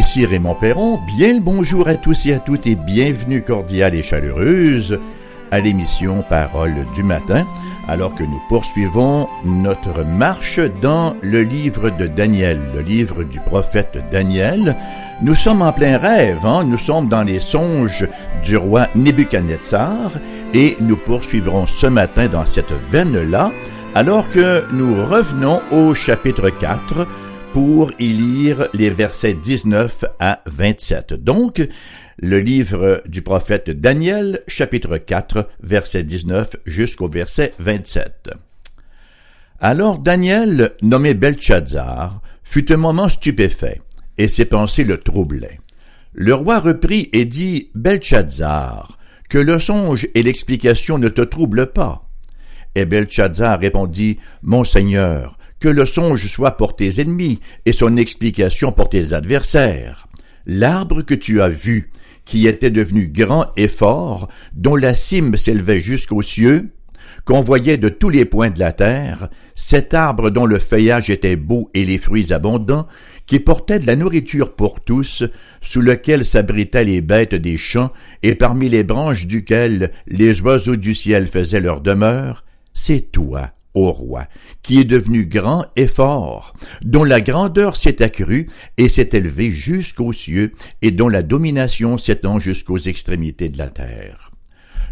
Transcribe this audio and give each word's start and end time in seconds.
Ici 0.00 0.24
Raymond 0.24 0.54
Perron, 0.54 0.98
bien 1.06 1.34
le 1.34 1.40
bonjour 1.40 1.86
à 1.86 1.94
tous 1.94 2.24
et 2.24 2.32
à 2.32 2.38
toutes 2.38 2.66
et 2.66 2.74
bienvenue 2.74 3.42
cordiale 3.42 3.94
et 3.94 4.02
chaleureuse 4.02 4.98
à 5.50 5.60
l'émission 5.60 6.24
Parole 6.26 6.86
du 6.94 7.02
matin, 7.02 7.46
alors 7.86 8.14
que 8.14 8.22
nous 8.22 8.40
poursuivons 8.48 9.28
notre 9.44 10.02
marche 10.02 10.58
dans 10.80 11.14
le 11.20 11.42
livre 11.42 11.90
de 11.90 12.06
Daniel, 12.06 12.62
le 12.74 12.80
livre 12.80 13.24
du 13.24 13.40
prophète 13.40 14.02
Daniel. 14.10 14.74
Nous 15.20 15.34
sommes 15.34 15.60
en 15.60 15.70
plein 15.70 15.98
rêve, 15.98 16.46
hein? 16.46 16.64
nous 16.64 16.78
sommes 16.78 17.08
dans 17.08 17.22
les 17.22 17.38
songes 17.38 18.08
du 18.42 18.56
roi 18.56 18.86
Nebuchadnezzar 18.94 20.12
et 20.54 20.78
nous 20.80 20.96
poursuivrons 20.96 21.66
ce 21.66 21.88
matin 21.88 22.26
dans 22.26 22.46
cette 22.46 22.72
veine-là, 22.90 23.52
alors 23.94 24.30
que 24.30 24.64
nous 24.72 24.94
revenons 25.04 25.60
au 25.70 25.92
chapitre 25.94 26.48
4 26.48 27.06
pour 27.52 27.92
y 27.98 28.08
lire 28.08 28.68
les 28.74 28.90
versets 28.90 29.34
19 29.34 30.04
à 30.18 30.42
27. 30.46 31.14
Donc, 31.14 31.66
le 32.18 32.38
livre 32.38 33.02
du 33.06 33.22
prophète 33.22 33.70
Daniel, 33.70 34.40
chapitre 34.46 34.98
4, 34.98 35.48
verset 35.62 36.02
19 36.04 36.56
jusqu'au 36.66 37.08
verset 37.08 37.54
27. 37.58 38.30
Alors 39.60 39.98
Daniel, 39.98 40.70
nommé 40.82 41.14
Belshazzar, 41.14 42.20
fut 42.42 42.72
un 42.72 42.76
moment 42.76 43.08
stupéfait, 43.08 43.80
et 44.18 44.28
ses 44.28 44.44
pensées 44.44 44.84
le 44.84 44.98
troublaient. 44.98 45.60
Le 46.12 46.34
roi 46.34 46.60
reprit 46.60 47.08
et 47.12 47.24
dit, 47.24 47.70
Belshazzar, 47.74 48.98
que 49.28 49.38
le 49.38 49.58
songe 49.60 50.08
et 50.14 50.22
l'explication 50.22 50.98
ne 50.98 51.08
te 51.08 51.22
troublent 51.22 51.72
pas. 51.72 52.08
Et 52.74 52.84
Belshazzar 52.84 53.60
répondit, 53.60 54.18
Mon 54.42 54.64
Seigneur, 54.64 55.38
que 55.60 55.68
le 55.68 55.86
songe 55.86 56.26
soit 56.26 56.56
pour 56.56 56.74
tes 56.74 57.00
ennemis 57.00 57.40
et 57.66 57.72
son 57.72 57.96
explication 57.96 58.72
pour 58.72 58.88
tes 58.88 59.12
adversaires. 59.12 60.08
L'arbre 60.46 61.02
que 61.02 61.14
tu 61.14 61.40
as 61.42 61.48
vu, 61.48 61.92
qui 62.24 62.46
était 62.46 62.70
devenu 62.70 63.08
grand 63.08 63.46
et 63.56 63.68
fort, 63.68 64.28
dont 64.54 64.76
la 64.76 64.94
cime 64.94 65.36
s'élevait 65.36 65.80
jusqu'aux 65.80 66.22
cieux, 66.22 66.70
qu'on 67.24 67.42
voyait 67.42 67.76
de 67.76 67.88
tous 67.88 68.08
les 68.08 68.24
points 68.24 68.50
de 68.50 68.58
la 68.58 68.72
terre, 68.72 69.28
cet 69.54 69.94
arbre 69.94 70.30
dont 70.30 70.46
le 70.46 70.58
feuillage 70.58 71.10
était 71.10 71.36
beau 71.36 71.70
et 71.74 71.84
les 71.84 71.98
fruits 71.98 72.32
abondants, 72.32 72.86
qui 73.26 73.38
portait 73.38 73.78
de 73.78 73.86
la 73.86 73.96
nourriture 73.96 74.54
pour 74.54 74.80
tous, 74.80 75.24
sous 75.60 75.82
lequel 75.82 76.24
s'abritaient 76.24 76.84
les 76.84 77.00
bêtes 77.00 77.34
des 77.34 77.58
champs, 77.58 77.92
et 78.22 78.34
parmi 78.34 78.68
les 78.68 78.84
branches 78.84 79.26
duquel 79.26 79.92
les 80.06 80.40
oiseaux 80.40 80.76
du 80.76 80.94
ciel 80.94 81.28
faisaient 81.28 81.60
leur 81.60 81.80
demeure, 81.80 82.44
c'est 82.72 83.12
toi, 83.12 83.52
au 83.74 83.92
roi, 83.92 84.26
qui 84.62 84.80
est 84.80 84.84
devenu 84.84 85.26
grand 85.26 85.64
et 85.76 85.86
fort, 85.86 86.54
dont 86.82 87.04
la 87.04 87.20
grandeur 87.20 87.76
s'est 87.76 88.02
accrue 88.02 88.48
et 88.76 88.88
s'est 88.88 89.10
élevée 89.12 89.50
jusqu'aux 89.50 90.12
cieux, 90.12 90.52
et 90.82 90.90
dont 90.90 91.08
la 91.08 91.22
domination 91.22 91.98
s'étend 91.98 92.38
jusqu'aux 92.38 92.78
extrémités 92.78 93.48
de 93.48 93.58
la 93.58 93.68
terre. 93.68 94.30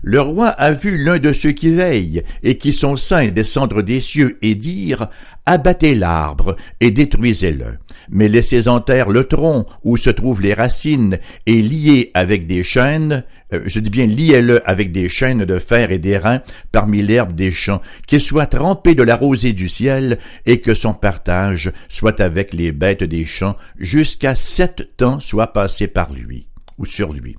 Le 0.03 0.21
roi 0.21 0.47
a 0.47 0.73
vu 0.73 0.97
l'un 0.97 1.19
de 1.19 1.33
ceux 1.33 1.51
qui 1.51 1.73
veillent 1.73 2.23
et 2.43 2.57
qui 2.57 2.73
sont 2.73 2.97
saints 2.97 3.29
descendre 3.29 3.83
des 3.83 4.01
cieux 4.01 4.39
et 4.43 4.55
dire 4.55 5.09
Abattez 5.45 5.95
l'arbre 5.95 6.57
et 6.79 6.91
détruisez-le, 6.91 7.79
mais 8.11 8.29
laissez 8.29 8.69
en 8.69 8.81
terre 8.81 9.09
le 9.09 9.25
tronc 9.25 9.67
où 9.83 9.97
se 9.97 10.11
trouvent 10.11 10.41
les 10.41 10.55
racines 10.55 11.19
et 11.47 11.63
liez 11.63 12.11
avec 12.15 12.47
des 12.47 12.63
chaînes, 12.63 13.25
je 13.53 13.81
dis 13.81 13.91
bien 13.91 14.07
liez-le 14.07 14.69
avec 14.69 14.93
des 14.93 15.09
chaînes 15.09 15.45
de 15.45 15.59
fer 15.59 15.91
et 15.91 15.99
d'airain 15.99 16.41
parmi 16.73 17.03
l'herbe 17.03 17.35
des 17.35 17.53
champs, 17.53 17.81
qu'il 18.07 18.21
soit 18.21 18.47
trempé 18.47 18.95
de 18.95 19.03
la 19.03 19.17
rosée 19.17 19.53
du 19.53 19.69
ciel 19.69 20.19
et 20.47 20.61
que 20.61 20.75
son 20.75 20.95
partage 20.95 21.73
soit 21.89 22.21
avec 22.21 22.53
les 22.53 22.73
bêtes 22.73 23.05
des 23.05 23.25
champs 23.25 23.57
jusqu'à 23.79 24.35
sept 24.35 24.97
temps 24.97 25.21
soit 25.21 25.53
passé 25.53 25.87
par 25.87 26.13
lui 26.13 26.49
ou 26.79 26.85
sur 26.85 27.13
lui. 27.13 27.37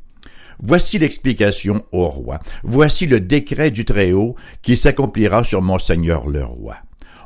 Voici 0.62 1.00
l'explication 1.00 1.84
au 1.92 2.10
roi. 2.10 2.40
Voici 2.64 3.06
le 3.06 3.22
décret 3.22 3.72
du 3.72 3.86
Très-Haut 3.86 4.36
qui 4.62 4.76
s'accomplira 4.76 5.44
sur 5.44 5.62
mon 5.62 5.80
Seigneur 5.80 6.28
le 6.28 6.44
roi. 6.44 6.76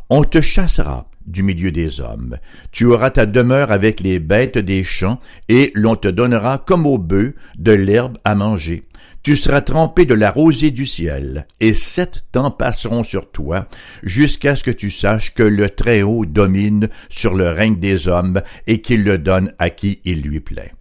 On 0.10 0.24
te 0.24 0.40
chassera 0.40 1.10
du 1.26 1.44
milieu 1.44 1.72
des 1.72 2.00
hommes. 2.02 2.38
Tu 2.72 2.86
auras 2.86 3.12
ta 3.12 3.26
demeure 3.26 3.72
avec 3.72 4.00
les 4.00 4.20
bêtes 4.20 4.58
des 4.58 4.84
champs, 4.84 5.20
et 5.50 5.72
l'on 5.76 5.96
te 5.96 6.08
donnera 6.08 6.58
comme 6.58 6.86
au 6.86 6.98
bœuf 6.98 7.34
de 7.58 7.72
l'herbe 7.72 8.18
à 8.24 8.36
manger. 8.36 8.84
Tu 9.24 9.38
seras 9.38 9.62
trempé 9.62 10.06
de 10.06 10.14
la 10.14 10.32
rosée 10.32 10.72
du 10.72 10.86
ciel, 10.86 11.48
et 11.62 11.74
sept 11.74 12.26
temps 12.32 12.52
passeront 12.52 13.06
sur 13.06 13.32
toi, 13.32 13.68
jusqu'à 14.04 14.58
ce 14.58 14.66
que 14.66 14.72
tu 14.72 14.92
saches 14.92 15.34
que 15.34 15.44
le 15.44 15.70
Très-Haut 15.70 16.26
domine 16.26 16.90
sur 17.08 17.34
le 17.34 17.50
règne 17.50 17.78
des 17.78 18.10
hommes, 18.10 18.42
et 18.68 18.82
qu'il 18.82 19.06
le 19.06 19.18
donne 19.18 19.54
à 19.60 19.70
qui 19.70 20.02
il 20.04 20.22
lui 20.22 20.42
plaît. 20.42 20.74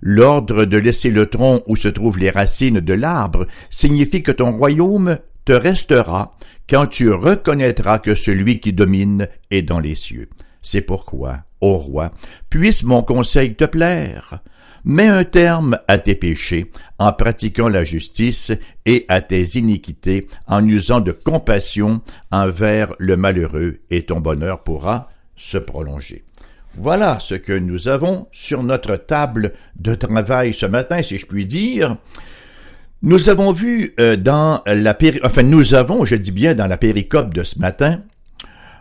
L'ordre 0.00 0.64
de 0.64 0.76
laisser 0.76 1.10
le 1.10 1.26
tronc 1.26 1.62
où 1.66 1.76
se 1.76 1.88
trouvent 1.88 2.18
les 2.18 2.30
racines 2.30 2.80
de 2.80 2.94
l'arbre 2.94 3.46
signifie 3.70 4.22
que 4.22 4.32
ton 4.32 4.52
royaume 4.52 5.18
te 5.48 5.52
restera 5.54 6.36
quand 6.68 6.86
tu 6.88 7.10
reconnaîtras 7.10 8.00
que 8.00 8.14
celui 8.14 8.60
qui 8.60 8.74
domine 8.74 9.28
est 9.50 9.62
dans 9.62 9.80
les 9.80 9.94
cieux. 9.94 10.28
C'est 10.60 10.82
pourquoi, 10.82 11.38
ô 11.62 11.78
roi, 11.78 12.12
puisse 12.50 12.82
mon 12.82 13.00
conseil 13.00 13.54
te 13.54 13.64
plaire. 13.64 14.40
Mets 14.84 15.08
un 15.08 15.24
terme 15.24 15.78
à 15.88 15.96
tes 15.96 16.16
péchés 16.16 16.70
en 16.98 17.14
pratiquant 17.14 17.70
la 17.70 17.82
justice 17.82 18.52
et 18.84 19.06
à 19.08 19.22
tes 19.22 19.56
iniquités 19.56 20.28
en 20.46 20.62
usant 20.68 21.00
de 21.00 21.12
compassion 21.12 22.02
envers 22.30 22.92
le 22.98 23.16
malheureux 23.16 23.78
et 23.88 24.02
ton 24.02 24.20
bonheur 24.20 24.62
pourra 24.62 25.08
se 25.34 25.56
prolonger. 25.56 26.24
Voilà 26.74 27.20
ce 27.20 27.36
que 27.36 27.58
nous 27.58 27.88
avons 27.88 28.28
sur 28.32 28.62
notre 28.62 28.96
table 28.96 29.54
de 29.76 29.94
travail 29.94 30.52
ce 30.52 30.66
matin, 30.66 31.02
si 31.02 31.16
je 31.16 31.24
puis 31.24 31.46
dire. 31.46 31.96
Nous 33.02 33.28
avons 33.28 33.52
vu 33.52 33.94
euh, 34.00 34.16
dans 34.16 34.62
la 34.66 34.94
péri... 34.94 35.20
enfin 35.22 35.42
nous 35.42 35.74
avons, 35.74 36.04
je 36.04 36.16
dis 36.16 36.32
bien 36.32 36.54
dans 36.54 36.66
la 36.66 36.76
péricope 36.76 37.32
de 37.32 37.42
ce 37.42 37.58
matin, 37.58 38.02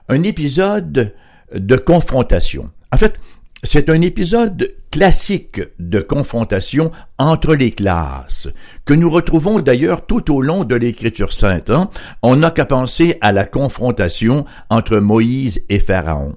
un 0.10 0.24
épisode 0.24 1.14
de 1.54 1.76
confrontation. 1.76 2.72
En 2.92 2.98
fait, 2.98 3.20
c'est 3.64 3.90
un 3.90 4.02
épisode 4.02 4.74
classique 4.92 5.62
de 5.80 6.00
confrontation 6.00 6.92
entre 7.18 7.56
les 7.56 7.72
classes, 7.72 8.48
que 8.86 8.94
nous 8.94 9.10
retrouvons 9.10 9.60
d'ailleurs 9.60 10.06
tout 10.06 10.34
au 10.34 10.42
long 10.42 10.64
de 10.64 10.76
l'Écriture 10.76 11.34
sainte. 11.34 11.70
Hein. 11.70 11.90
On 12.24 12.38
n'a 12.38 12.52
qu'à 12.52 12.66
penser 12.66 13.18
à 13.22 13.32
la 13.32 13.46
confrontation 13.46 14.46
entre 14.70 14.98
Moïse 14.98 15.62
et 15.70 15.80
Pharaon 15.80 16.36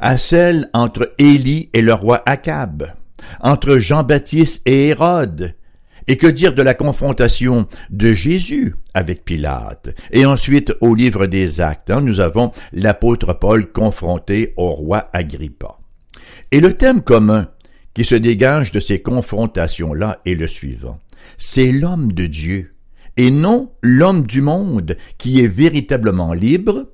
à 0.00 0.18
celle 0.18 0.68
entre 0.72 1.12
Élie 1.18 1.70
et 1.72 1.82
le 1.82 1.94
roi 1.94 2.22
Akab, 2.26 2.92
entre 3.40 3.78
Jean-Baptiste 3.78 4.62
et 4.66 4.88
Hérode, 4.88 5.54
et 6.08 6.16
que 6.16 6.26
dire 6.26 6.54
de 6.54 6.62
la 6.62 6.74
confrontation 6.74 7.66
de 7.90 8.12
Jésus 8.12 8.74
avec 8.94 9.24
Pilate? 9.24 9.94
Et 10.10 10.26
ensuite, 10.26 10.74
au 10.80 10.94
livre 10.94 11.26
des 11.26 11.60
Actes, 11.60 11.90
hein, 11.90 12.00
nous 12.00 12.20
avons 12.20 12.52
l'apôtre 12.72 13.32
Paul 13.32 13.70
confronté 13.70 14.52
au 14.56 14.70
roi 14.72 15.08
Agrippa. 15.12 15.78
Et 16.50 16.60
le 16.60 16.74
thème 16.74 17.02
commun 17.02 17.48
qui 17.94 18.04
se 18.04 18.14
dégage 18.14 18.72
de 18.72 18.80
ces 18.80 19.00
confrontations-là 19.00 20.20
est 20.24 20.34
le 20.34 20.48
suivant. 20.48 20.98
C'est 21.38 21.72
l'homme 21.72 22.12
de 22.12 22.26
Dieu, 22.26 22.74
et 23.16 23.30
non 23.30 23.72
l'homme 23.82 24.22
du 24.22 24.40
monde 24.40 24.96
qui 25.18 25.40
est 25.40 25.48
véritablement 25.48 26.32
libre, 26.32 26.88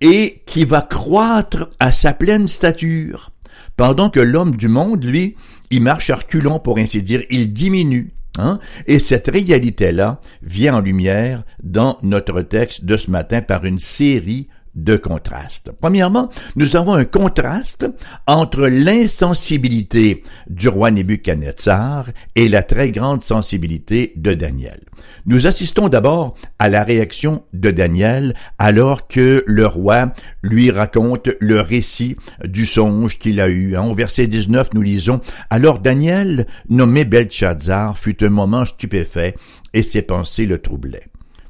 et 0.00 0.42
qui 0.46 0.64
va 0.64 0.82
croître 0.82 1.70
à 1.80 1.90
sa 1.90 2.12
pleine 2.12 2.48
stature, 2.48 3.32
pendant 3.76 4.10
que 4.10 4.20
l'homme 4.20 4.56
du 4.56 4.68
monde, 4.68 5.04
lui, 5.04 5.36
il 5.70 5.82
marche 5.82 6.10
à 6.10 6.16
reculons, 6.16 6.58
pour 6.58 6.78
ainsi 6.78 7.02
dire, 7.02 7.22
il 7.30 7.52
diminue. 7.52 8.12
Hein? 8.38 8.60
Et 8.86 8.98
cette 9.00 9.28
réalité-là 9.28 10.20
vient 10.42 10.76
en 10.76 10.80
lumière 10.80 11.42
dans 11.62 11.98
notre 12.02 12.40
texte 12.42 12.84
de 12.84 12.96
ce 12.96 13.10
matin 13.10 13.42
par 13.42 13.64
une 13.64 13.80
série 13.80 14.48
de 14.78 14.96
contrastes. 14.96 15.72
Premièrement, 15.80 16.28
nous 16.56 16.76
avons 16.76 16.94
un 16.94 17.04
contraste 17.04 17.86
entre 18.26 18.66
l'insensibilité 18.66 20.22
du 20.48 20.68
roi 20.68 20.90
Nebuchadnezzar 20.90 22.06
et 22.34 22.48
la 22.48 22.62
très 22.62 22.90
grande 22.90 23.22
sensibilité 23.22 24.12
de 24.16 24.34
Daniel. 24.34 24.80
Nous 25.26 25.46
assistons 25.46 25.88
d'abord 25.88 26.34
à 26.58 26.68
la 26.68 26.84
réaction 26.84 27.44
de 27.52 27.70
Daniel 27.70 28.34
alors 28.58 29.08
que 29.08 29.42
le 29.46 29.66
roi 29.66 30.12
lui 30.42 30.70
raconte 30.70 31.28
le 31.40 31.60
récit 31.60 32.16
du 32.44 32.64
songe 32.64 33.18
qu'il 33.18 33.40
a 33.40 33.48
eu. 33.48 33.76
En 33.76 33.92
verset 33.94 34.26
19, 34.26 34.70
nous 34.74 34.82
lisons, 34.82 35.20
Alors 35.50 35.80
Daniel, 35.80 36.46
nommé 36.70 37.04
Belshazzar, 37.04 37.98
fut 37.98 38.24
un 38.24 38.30
moment 38.30 38.64
stupéfait 38.64 39.34
et 39.74 39.82
ses 39.82 40.02
pensées 40.02 40.46
le 40.46 40.58
troublaient. 40.58 41.08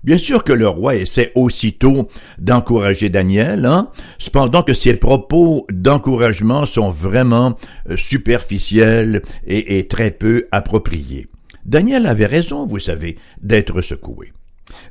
Bien 0.08 0.16
sûr 0.16 0.42
que 0.42 0.54
le 0.54 0.66
roi 0.66 0.96
essaie 0.96 1.32
aussitôt 1.34 2.08
d'encourager 2.38 3.10
Daniel, 3.10 3.66
hein, 3.66 3.90
cependant 4.16 4.62
que 4.62 4.72
ses 4.72 4.94
propos 4.94 5.66
d'encouragement 5.70 6.64
sont 6.64 6.88
vraiment 6.90 7.58
euh, 7.90 7.98
superficiels 7.98 9.20
et, 9.46 9.78
et 9.78 9.86
très 9.86 10.10
peu 10.10 10.46
appropriés. 10.50 11.26
Daniel 11.66 12.06
avait 12.06 12.24
raison, 12.24 12.64
vous 12.64 12.78
savez, 12.78 13.18
d'être 13.42 13.82
secoué. 13.82 14.32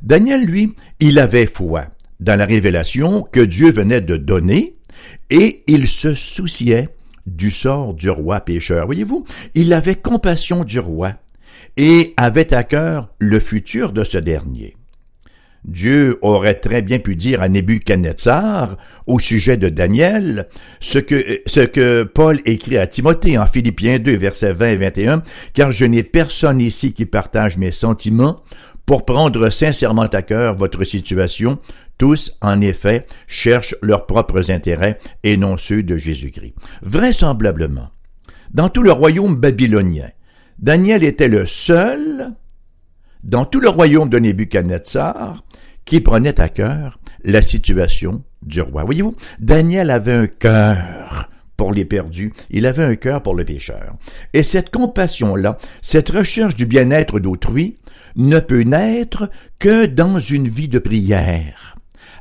Daniel, 0.03 0.45
lui, 0.45 0.75
il 0.99 1.17
avait 1.17 1.47
foi 1.47 1.87
dans 2.19 2.37
la 2.37 2.45
révélation 2.45 3.23
que 3.23 3.39
Dieu 3.39 3.71
venait 3.71 4.01
de 4.01 4.17
donner 4.17 4.75
et 5.31 5.63
il 5.65 5.87
se 5.87 6.13
souciait 6.13 6.89
du 7.25 7.49
sort 7.49 7.95
du 7.95 8.11
roi 8.11 8.41
pécheur. 8.41 8.85
Voyez-vous, 8.85 9.25
il 9.55 9.73
avait 9.73 9.95
compassion 9.95 10.63
du 10.63 10.77
roi 10.77 11.13
et 11.75 12.13
avait 12.17 12.53
à 12.53 12.63
cœur 12.63 13.09
le 13.17 13.39
futur 13.39 13.93
de 13.93 14.03
ce 14.03 14.19
dernier. 14.19 14.77
Dieu 15.67 16.17
aurait 16.21 16.55
très 16.55 16.81
bien 16.81 16.97
pu 16.97 17.17
dire 17.17 17.41
à 17.41 17.49
Nebuchadnezzar, 17.49 18.77
au 19.05 19.19
sujet 19.19 19.57
de 19.57 19.67
Daniel, 19.67 20.47
ce 20.79 20.97
que, 20.97 21.41
ce 21.45 21.59
que 21.59 22.03
Paul 22.03 22.39
écrit 22.45 22.77
à 22.77 22.87
Timothée 22.87 23.37
en 23.37 23.47
Philippiens 23.47 23.99
2, 23.99 24.15
versets 24.15 24.53
20 24.53 24.67
et 24.69 24.77
21, 24.77 25.23
car 25.53 25.73
je 25.73 25.85
n'ai 25.85 26.03
personne 26.03 26.61
ici 26.61 26.93
qui 26.93 27.05
partage 27.05 27.57
mes 27.57 27.73
sentiments 27.73 28.37
pour 28.85 29.05
prendre 29.05 29.49
sincèrement 29.49 30.03
à 30.03 30.21
cœur 30.21 30.55
votre 30.55 30.85
situation. 30.85 31.59
Tous, 31.97 32.31
en 32.41 32.61
effet, 32.61 33.05
cherchent 33.27 33.75
leurs 33.81 34.05
propres 34.05 34.49
intérêts 34.51 34.97
et 35.23 35.35
non 35.35 35.57
ceux 35.57 35.83
de 35.83 35.97
Jésus-Christ. 35.97 36.53
Vraisemblablement, 36.81 37.89
dans 38.51 38.69
tout 38.69 38.83
le 38.83 38.91
royaume 38.91 39.35
babylonien, 39.35 40.09
Daniel 40.59 41.03
était 41.03 41.27
le 41.27 41.45
seul, 41.45 42.31
dans 43.23 43.45
tout 43.45 43.59
le 43.59 43.67
royaume 43.67 44.09
de 44.09 44.19
Nebuchadnezzar, 44.19 45.43
qui 45.87 46.01
prenait 46.01 46.39
à 46.39 46.49
cœur 46.49 46.99
la 47.23 47.41
situation 47.41 48.21
du 48.45 48.61
roi. 48.61 48.83
Voyez-vous, 48.83 49.15
Daniel 49.39 49.89
avait 49.89 50.13
un 50.13 50.27
cœur 50.27 51.29
pour 51.55 51.71
les 51.73 51.85
perdus, 51.85 52.33
il 52.51 52.67
avait 52.67 52.83
un 52.83 52.95
cœur 52.95 53.23
pour 53.23 53.33
le 53.33 53.43
pécheur. 53.43 53.95
Et 54.33 54.43
cette 54.43 54.69
compassion-là, 54.69 55.57
cette 55.81 56.09
recherche 56.09 56.55
du 56.55 56.67
bien-être 56.67 57.19
d'autrui, 57.19 57.75
ne 58.15 58.39
peut 58.39 58.61
naître 58.61 59.29
que 59.59 59.85
dans 59.85 60.19
une 60.19 60.49
vie 60.49 60.67
de 60.67 60.79
prière 60.79 61.76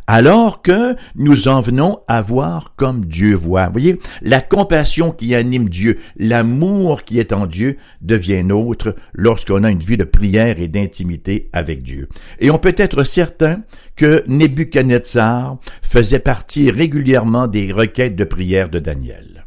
alors 0.07 0.63
que 0.63 0.95
nous 1.17 1.49
en 1.49 1.61
venons 1.61 1.99
à 2.09 2.23
voir 2.23 2.75
comme 2.77 3.05
Dieu 3.05 3.35
voit. 3.35 3.67
Vous 3.67 3.73
voyez, 3.73 3.99
la 4.23 4.41
compassion 4.41 5.11
qui 5.11 5.35
anime 5.35 5.69
Dieu, 5.69 5.99
l'amour 6.17 7.03
qui 7.03 7.19
est 7.19 7.33
en 7.33 7.47
Dieu 7.47 7.77
devient 8.01 8.45
nôtre 8.45 8.95
lorsqu'on 9.13 9.65
a 9.65 9.71
une 9.71 9.81
vie 9.81 9.97
de 9.97 10.05
prière 10.05 10.61
et 10.61 10.69
d'intimité 10.69 11.49
avec 11.53 11.83
Dieu. 11.83 12.09
Et 12.39 12.51
on 12.51 12.59
peut 12.59 12.75
être 12.77 13.05
certain 13.05 13.63
que 13.97 14.23
Nebuchadnezzar 14.27 15.59
faisait 15.83 16.21
partie 16.21 16.71
régulièrement 16.71 17.49
des 17.49 17.73
requêtes 17.73 18.17
de 18.17 18.25
prière 18.25 18.69
de 18.69 18.79
Daniel. 18.79 19.45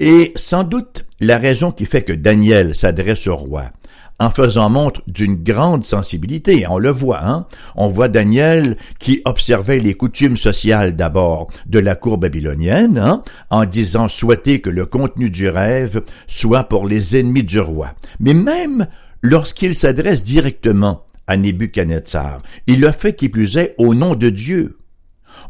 Et 0.00 0.32
sans 0.36 0.64
doute 0.64 1.04
la 1.20 1.38
raison 1.38 1.72
qui 1.72 1.84
fait 1.84 2.02
que 2.02 2.12
Daniel 2.12 2.74
s'adresse 2.74 3.26
au 3.26 3.36
roi, 3.36 3.72
en 4.20 4.30
faisant 4.30 4.68
montre 4.68 5.02
d'une 5.06 5.36
grande 5.36 5.84
sensibilité. 5.84 6.66
On 6.68 6.78
le 6.78 6.90
voit, 6.90 7.24
hein? 7.24 7.46
On 7.76 7.88
voit 7.88 8.08
Daniel 8.08 8.76
qui 8.98 9.22
observait 9.24 9.78
les 9.78 9.94
coutumes 9.94 10.36
sociales 10.36 10.96
d'abord 10.96 11.48
de 11.66 11.78
la 11.78 11.94
cour 11.94 12.18
babylonienne, 12.18 12.98
hein? 12.98 13.22
en 13.50 13.64
disant 13.64 14.08
souhaiter 14.08 14.60
que 14.60 14.70
le 14.70 14.86
contenu 14.86 15.30
du 15.30 15.48
rêve 15.48 16.02
soit 16.26 16.64
pour 16.64 16.86
les 16.86 17.16
ennemis 17.16 17.44
du 17.44 17.60
roi. 17.60 17.94
Mais 18.18 18.34
même 18.34 18.88
lorsqu'il 19.22 19.74
s'adresse 19.74 20.24
directement 20.24 21.04
à 21.26 21.36
Nebuchadnezzar, 21.36 22.38
il 22.66 22.80
le 22.80 22.90
fait 22.90 23.14
qui 23.14 23.28
plus 23.28 23.56
est 23.56 23.74
au 23.78 23.94
nom 23.94 24.14
de 24.14 24.30
Dieu. 24.30 24.78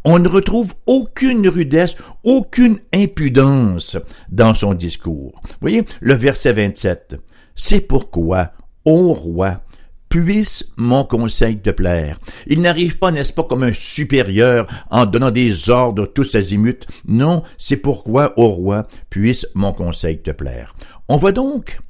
On 0.05 0.19
ne 0.19 0.29
retrouve 0.29 0.75
aucune 0.87 1.49
rudesse, 1.49 1.97
aucune 2.25 2.79
impudence 2.93 3.97
dans 4.31 4.55
son 4.55 4.75
discours. 4.75 5.41
Vous 5.45 5.57
voyez, 5.61 5.85
le 6.01 6.15
verset 6.15 6.53
27. 6.53 7.21
C'est 7.55 7.81
pourquoi, 7.81 8.53
ô 8.89 9.13
roi, 9.13 9.61
puisse 10.09 10.65
mon 10.79 11.05
conseil 11.05 11.59
te 11.59 11.69
plaire. 11.69 12.19
Il 12.47 12.63
n'arrive 12.63 12.99
pas, 12.99 13.11
n'est-ce 13.11 13.35
pas, 13.35 13.45
comme 13.45 13.63
un 13.63 13.75
supérieur 13.75 14.67
en 14.91 15.05
donnant 15.05 15.31
des 15.31 15.69
ordres 15.69 16.07
tous 16.07 16.35
azimuts? 16.35 16.87
Non, 17.07 17.43
c'est 17.59 17.77
pourquoi, 17.77 18.33
ô 18.39 18.49
roi, 18.49 18.89
puisse 19.11 19.47
mon 19.55 19.75
conseil 19.75 20.23
te 20.23 20.31
plaire. 20.31 20.75
On 21.09 21.19
voit 21.19 21.33
donc 21.33 21.81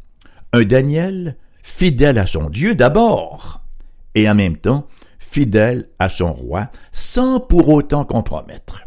un 0.53 0.65
Daniel 0.65 1.37
fidèle 1.63 2.19
à 2.19 2.27
son 2.27 2.51
Dieu 2.51 2.75
d'abord, 2.75 3.63
et 4.17 4.29
en 4.29 4.35
même 4.35 4.57
temps 4.57 4.89
fidèle 5.21 5.89
à 6.01 6.09
son 6.09 6.33
roi, 6.33 6.71
sans 6.91 7.39
pour 7.39 7.69
autant 7.69 8.05
compromettre. 8.05 8.83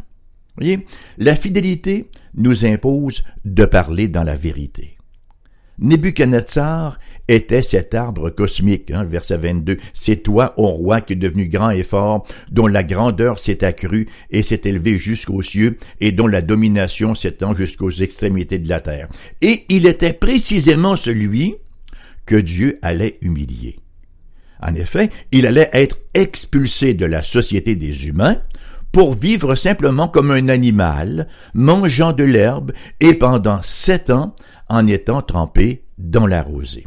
voyez, 0.58 0.86
la 1.16 1.34
fidélité 1.34 2.10
nous 2.34 2.66
impose 2.66 3.22
de 3.46 3.64
parler 3.64 4.08
dans 4.08 4.24
la 4.24 4.34
vérité. 4.34 4.98
Nebuchadnezzar 5.82 6.98
était 7.28 7.62
cet 7.62 7.94
arbre 7.94 8.30
cosmique, 8.30 8.90
hein, 8.90 9.04
verset 9.04 9.36
22. 9.36 9.78
C'est 9.94 10.22
toi, 10.22 10.54
ô 10.56 10.68
roi, 10.68 11.00
qui 11.00 11.14
est 11.14 11.16
devenu 11.16 11.48
grand 11.48 11.70
et 11.70 11.82
fort, 11.82 12.26
dont 12.50 12.66
la 12.66 12.84
grandeur 12.84 13.38
s'est 13.38 13.64
accrue 13.64 14.08
et 14.30 14.42
s'est 14.42 14.62
élevée 14.64 14.96
jusqu'aux 14.96 15.42
cieux, 15.42 15.78
et 16.00 16.12
dont 16.12 16.26
la 16.28 16.42
domination 16.42 17.14
s'étend 17.14 17.54
jusqu'aux 17.54 17.90
extrémités 17.90 18.58
de 18.58 18.68
la 18.68 18.80
terre. 18.80 19.08
Et 19.40 19.64
il 19.68 19.86
était 19.86 20.12
précisément 20.12 20.96
celui 20.96 21.56
que 22.26 22.36
Dieu 22.36 22.78
allait 22.82 23.18
humilier. 23.20 23.78
En 24.60 24.74
effet, 24.76 25.10
il 25.32 25.46
allait 25.46 25.70
être 25.72 25.98
expulsé 26.14 26.94
de 26.94 27.06
la 27.06 27.24
société 27.24 27.74
des 27.74 28.06
humains 28.06 28.40
pour 28.92 29.14
vivre 29.14 29.54
simplement 29.56 30.06
comme 30.06 30.30
un 30.30 30.48
animal, 30.48 31.26
mangeant 31.54 32.12
de 32.12 32.24
l'herbe, 32.24 32.72
et 33.00 33.14
pendant 33.14 33.60
sept 33.62 34.10
ans 34.10 34.36
en 34.68 34.86
étant 34.86 35.22
trempé 35.22 35.84
dans 35.98 36.26
la 36.26 36.42
rosée. 36.42 36.86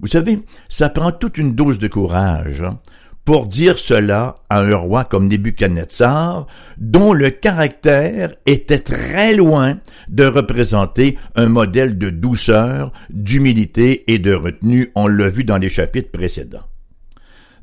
Vous 0.00 0.08
savez, 0.08 0.40
ça 0.68 0.88
prend 0.88 1.12
toute 1.12 1.38
une 1.38 1.54
dose 1.54 1.78
de 1.78 1.88
courage 1.88 2.62
hein, 2.62 2.78
pour 3.24 3.46
dire 3.46 3.78
cela 3.78 4.36
à 4.50 4.60
un 4.60 4.76
roi 4.76 5.04
comme 5.04 5.28
Nebuchadnezzar, 5.28 6.46
dont 6.78 7.12
le 7.12 7.30
caractère 7.30 8.34
était 8.46 8.78
très 8.78 9.34
loin 9.34 9.78
de 10.08 10.24
représenter 10.24 11.18
un 11.34 11.48
modèle 11.48 11.98
de 11.98 12.10
douceur, 12.10 12.92
d'humilité 13.10 14.12
et 14.12 14.18
de 14.18 14.32
retenue, 14.32 14.92
on 14.94 15.08
l'a 15.08 15.28
vu 15.28 15.44
dans 15.44 15.58
les 15.58 15.68
chapitres 15.68 16.12
précédents. 16.12 16.66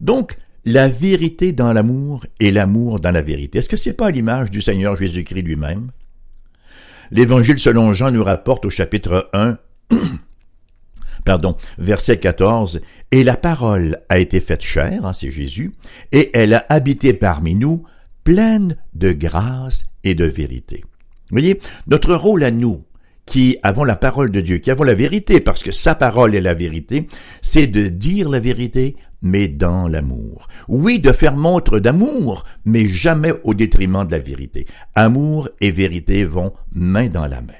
Donc, 0.01 0.38
la 0.65 0.88
vérité 0.88 1.54
dans 1.54 1.71
l'amour 1.71 2.25
et 2.39 2.51
l'amour 2.51 3.00
dans 3.00 3.12
la 3.12 3.21
vérité. 3.21 3.60
Est-ce 3.60 3.69
que 3.69 3.77
c'est 3.77 3.94
pas 3.94 4.12
l'image 4.12 4.51
du 4.51 4.62
Seigneur 4.62 4.96
Jésus-Christ 4.96 5.43
lui-même? 5.43 5.91
L'Évangile 7.12 7.60
selon 7.60 7.93
Jean 7.93 8.12
nous 8.12 8.24
rapporte 8.24 8.65
au 8.65 8.69
chapitre 8.69 9.29
1, 9.33 9.57
pardon, 11.25 11.55
verset 11.77 12.17
14, 12.17 12.81
Et 13.12 13.24
la 13.24 13.38
parole 13.38 14.00
a 14.10 14.19
été 14.19 14.39
faite 14.39 14.63
chair, 14.63 15.05
hein, 15.05 15.13
c'est 15.13 15.29
Jésus, 15.29 15.74
et 16.12 16.31
elle 16.33 16.53
a 16.53 16.65
habité 16.69 17.13
parmi 17.13 17.55
nous, 17.55 17.83
pleine 18.24 18.77
de 18.93 19.12
grâce 19.12 19.86
et 20.03 20.15
de 20.15 20.25
vérité. 20.25 20.83
Vous 21.29 21.39
voyez, 21.39 21.60
notre 21.88 22.15
rôle 22.15 22.43
à 22.43 22.51
nous, 22.51 22.83
qui 23.25 23.57
avons 23.63 23.83
la 23.83 23.95
parole 23.95 24.31
de 24.31 24.41
Dieu, 24.41 24.57
qui 24.57 24.72
avons 24.72 24.83
la 24.83 24.95
vérité, 24.95 25.39
parce 25.39 25.63
que 25.63 25.72
sa 25.72 25.95
parole 25.95 26.36
est 26.36 26.41
la 26.41 26.53
vérité, 26.53 27.07
c'est 27.41 27.67
de 27.67 27.88
dire 27.88 28.29
la 28.29 28.39
vérité, 28.39 28.95
mais 29.24 29.48
dans 29.48 29.88
l'amour. 29.88 30.48
Oui, 30.68 31.00
de 31.00 31.12
faire 31.12 31.36
montre 31.36 31.80
d'amour, 31.80 32.44
mais 32.65 32.88
jamais 32.88 33.32
au 33.44 33.56
détriment 33.56 34.06
de 34.06 34.12
la 34.12 34.20
vérité. 34.20 34.68
Amour 34.94 35.50
et 35.62 35.72
vérité 35.72 36.25
vont 36.25 36.53
main 36.74 37.08
dans 37.08 37.25
la 37.25 37.42
main. 37.42 37.53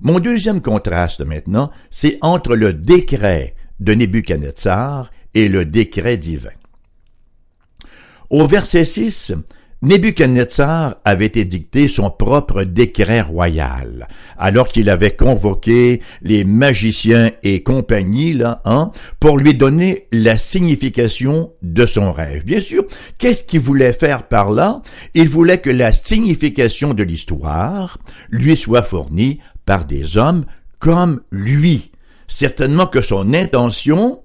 Mon 0.00 0.18
deuxième 0.18 0.60
contraste 0.60 1.24
maintenant, 1.24 1.70
c'est 1.90 2.18
entre 2.20 2.56
le 2.56 2.74
décret 2.74 3.54
de 3.78 3.94
Nebuchadnezzar 3.94 5.10
et 5.32 5.48
le 5.48 5.64
décret 5.64 6.16
divin. 6.16 6.50
Au 8.28 8.46
verset 8.46 8.84
6, 8.84 9.32
Nebuchadnezzar 9.82 10.94
avait 11.04 11.32
édicté 11.34 11.88
son 11.88 12.08
propre 12.08 12.62
décret 12.62 13.20
royal, 13.20 14.06
alors 14.38 14.68
qu'il 14.68 14.88
avait 14.88 15.16
convoqué 15.16 16.00
les 16.22 16.44
magiciens 16.44 17.32
et 17.42 17.64
compagnie, 17.64 18.32
là, 18.32 18.62
hein, 18.64 18.92
pour 19.18 19.38
lui 19.38 19.54
donner 19.54 20.06
la 20.12 20.38
signification 20.38 21.52
de 21.62 21.84
son 21.84 22.12
rêve. 22.12 22.44
Bien 22.44 22.60
sûr, 22.60 22.84
qu'est-ce 23.18 23.42
qu'il 23.42 23.58
voulait 23.60 23.92
faire 23.92 24.28
par 24.28 24.50
là? 24.50 24.82
Il 25.14 25.28
voulait 25.28 25.58
que 25.58 25.70
la 25.70 25.92
signification 25.92 26.94
de 26.94 27.02
l'histoire 27.02 27.98
lui 28.30 28.56
soit 28.56 28.84
fournie 28.84 29.40
par 29.66 29.84
des 29.84 30.16
hommes 30.16 30.44
comme 30.78 31.22
lui. 31.32 31.90
Certainement 32.28 32.86
que 32.86 33.02
son 33.02 33.34
intention 33.34 34.20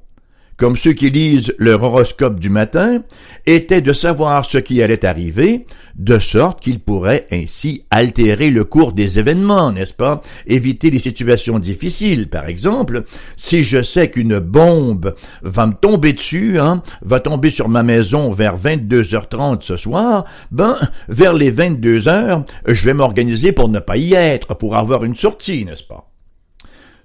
comme 0.57 0.75
ceux 0.75 0.93
qui 0.93 1.11
lisent 1.11 1.53
leur 1.59 1.83
horoscope 1.83 2.39
du 2.39 2.49
matin, 2.49 3.03
était 3.45 3.81
de 3.81 3.93
savoir 3.93 4.43
ce 4.43 4.57
qui 4.57 4.81
allait 4.81 5.05
arriver, 5.05 5.67
de 5.95 6.17
sorte 6.17 6.61
qu'il 6.61 6.79
pourrait 6.79 7.27
ainsi 7.31 7.85
altérer 7.91 8.49
le 8.49 8.63
cours 8.63 8.91
des 8.91 9.19
événements, 9.19 9.71
n'est-ce 9.71 9.93
pas? 9.93 10.21
Éviter 10.47 10.89
les 10.89 10.99
situations 10.99 11.59
difficiles. 11.59 12.27
Par 12.27 12.47
exemple, 12.47 13.03
si 13.35 13.63
je 13.63 13.83
sais 13.83 14.09
qu'une 14.09 14.39
bombe 14.39 15.15
va 15.43 15.67
me 15.67 15.73
tomber 15.73 16.13
dessus, 16.13 16.59
hein, 16.59 16.81
va 17.03 17.19
tomber 17.19 17.51
sur 17.51 17.69
ma 17.69 17.83
maison 17.83 18.31
vers 18.31 18.57
22h30 18.57 19.61
ce 19.61 19.77
soir, 19.77 20.25
ben, 20.51 20.75
vers 21.07 21.33
les 21.33 21.51
22h, 21.51 22.45
je 22.67 22.85
vais 22.85 22.93
m'organiser 22.93 23.51
pour 23.51 23.69
ne 23.69 23.79
pas 23.79 23.97
y 23.97 24.15
être, 24.15 24.55
pour 24.55 24.75
avoir 24.75 25.03
une 25.03 25.15
sortie, 25.15 25.65
n'est-ce 25.65 25.83
pas? 25.83 26.09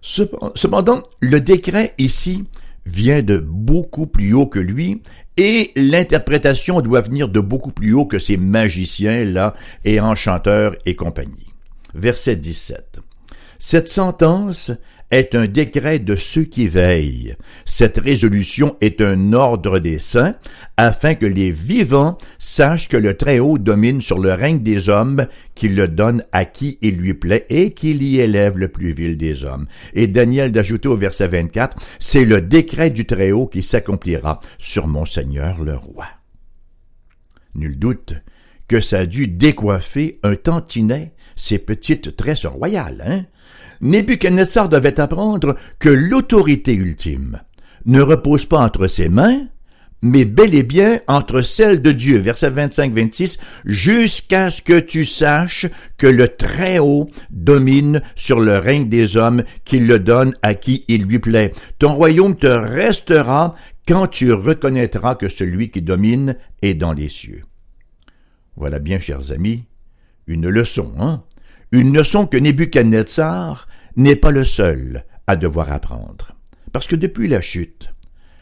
Cependant, 0.00 1.02
le 1.20 1.40
décret 1.40 1.94
ici 1.98 2.44
vient 2.86 3.22
de 3.22 3.38
beaucoup 3.38 4.06
plus 4.06 4.34
haut 4.34 4.46
que 4.46 4.58
lui, 4.58 5.02
et 5.36 5.72
l'interprétation 5.76 6.80
doit 6.80 7.00
venir 7.00 7.28
de 7.28 7.40
beaucoup 7.40 7.72
plus 7.72 7.92
haut 7.94 8.06
que 8.06 8.18
ces 8.18 8.36
magiciens-là 8.36 9.54
et 9.84 10.00
enchanteurs 10.00 10.76
et 10.84 10.94
compagnie. 10.94 11.52
Verset 11.94 12.36
17. 12.36 12.98
Cette 13.58 13.88
sentence 13.88 14.72
est 15.12 15.34
un 15.34 15.46
décret 15.46 15.98
de 15.98 16.16
ceux 16.16 16.44
qui 16.44 16.66
veillent. 16.66 17.36
Cette 17.66 17.98
résolution 17.98 18.76
est 18.80 19.00
un 19.02 19.34
ordre 19.34 19.78
des 19.78 19.98
saints, 19.98 20.34
afin 20.76 21.14
que 21.14 21.26
les 21.26 21.52
vivants 21.52 22.16
sachent 22.38 22.88
que 22.88 22.96
le 22.96 23.14
Très-Haut 23.14 23.58
domine 23.58 24.00
sur 24.00 24.18
le 24.18 24.32
règne 24.32 24.62
des 24.62 24.88
hommes, 24.88 25.26
qu'il 25.54 25.76
le 25.76 25.86
donne 25.86 26.24
à 26.32 26.46
qui 26.46 26.78
il 26.80 26.96
lui 26.96 27.12
plaît 27.12 27.46
et 27.50 27.74
qu'il 27.74 28.02
y 28.02 28.20
élève 28.20 28.58
le 28.58 28.68
plus 28.68 28.92
vil 28.92 29.18
des 29.18 29.44
hommes. 29.44 29.66
Et 29.92 30.06
Daniel 30.06 30.50
d'ajouter 30.50 30.88
au 30.88 30.96
verset 30.96 31.28
24, 31.28 31.76
c'est 32.00 32.24
le 32.24 32.40
décret 32.40 32.88
du 32.88 33.04
Très-Haut 33.04 33.46
qui 33.46 33.62
s'accomplira 33.62 34.40
sur 34.58 34.88
mon 34.88 35.04
Seigneur 35.04 35.62
le 35.62 35.76
roi. 35.76 36.06
Nul 37.54 37.78
doute 37.78 38.14
que 38.66 38.80
ça 38.80 39.00
a 39.00 39.06
dû 39.06 39.28
décoiffer 39.28 40.18
un 40.22 40.36
tantinet 40.36 41.12
ses 41.36 41.58
petites 41.58 42.16
tresses 42.16 42.46
royales, 42.46 43.04
hein? 43.06 43.24
Nebuchadnezzar 43.82 44.68
devait 44.68 45.00
apprendre 45.00 45.56
que 45.78 45.88
l'autorité 45.88 46.74
ultime 46.74 47.42
ne 47.84 48.00
repose 48.00 48.46
pas 48.46 48.60
entre 48.60 48.86
ses 48.86 49.08
mains, 49.08 49.48
mais 50.02 50.24
bel 50.24 50.54
et 50.54 50.62
bien 50.62 51.00
entre 51.08 51.42
celles 51.42 51.82
de 51.82 51.92
Dieu. 51.92 52.18
Verset 52.18 52.50
25-26, 52.50 53.38
jusqu'à 53.64 54.50
ce 54.50 54.62
que 54.62 54.78
tu 54.78 55.04
saches 55.04 55.66
que 55.96 56.06
le 56.06 56.28
Très-Haut 56.28 57.08
domine 57.30 58.02
sur 58.14 58.40
le 58.40 58.58
règne 58.58 58.88
des 58.88 59.16
hommes, 59.16 59.44
qu'il 59.64 59.86
le 59.86 59.98
donne 59.98 60.34
à 60.42 60.54
qui 60.54 60.84
il 60.88 61.04
lui 61.04 61.18
plaît. 61.18 61.52
Ton 61.78 61.94
royaume 61.94 62.36
te 62.36 62.46
restera 62.46 63.54
quand 63.86 64.06
tu 64.06 64.32
reconnaîtras 64.32 65.16
que 65.16 65.28
celui 65.28 65.70
qui 65.70 65.82
domine 65.82 66.36
est 66.62 66.74
dans 66.74 66.92
les 66.92 67.08
cieux. 67.08 67.42
Voilà 68.56 68.78
bien, 68.78 69.00
chers 69.00 69.32
amis, 69.32 69.64
une 70.26 70.48
leçon, 70.48 70.92
hein? 70.98 71.24
Une 71.72 71.96
leçon 71.96 72.26
que 72.26 72.36
Nebuchadnezzar 72.36 73.66
n'est 73.96 74.16
pas 74.16 74.30
le 74.30 74.44
seul 74.44 75.04
à 75.26 75.36
devoir 75.36 75.72
apprendre. 75.72 76.32
Parce 76.70 76.86
que 76.86 76.96
depuis 76.96 77.28
la 77.28 77.40
chute, 77.40 77.88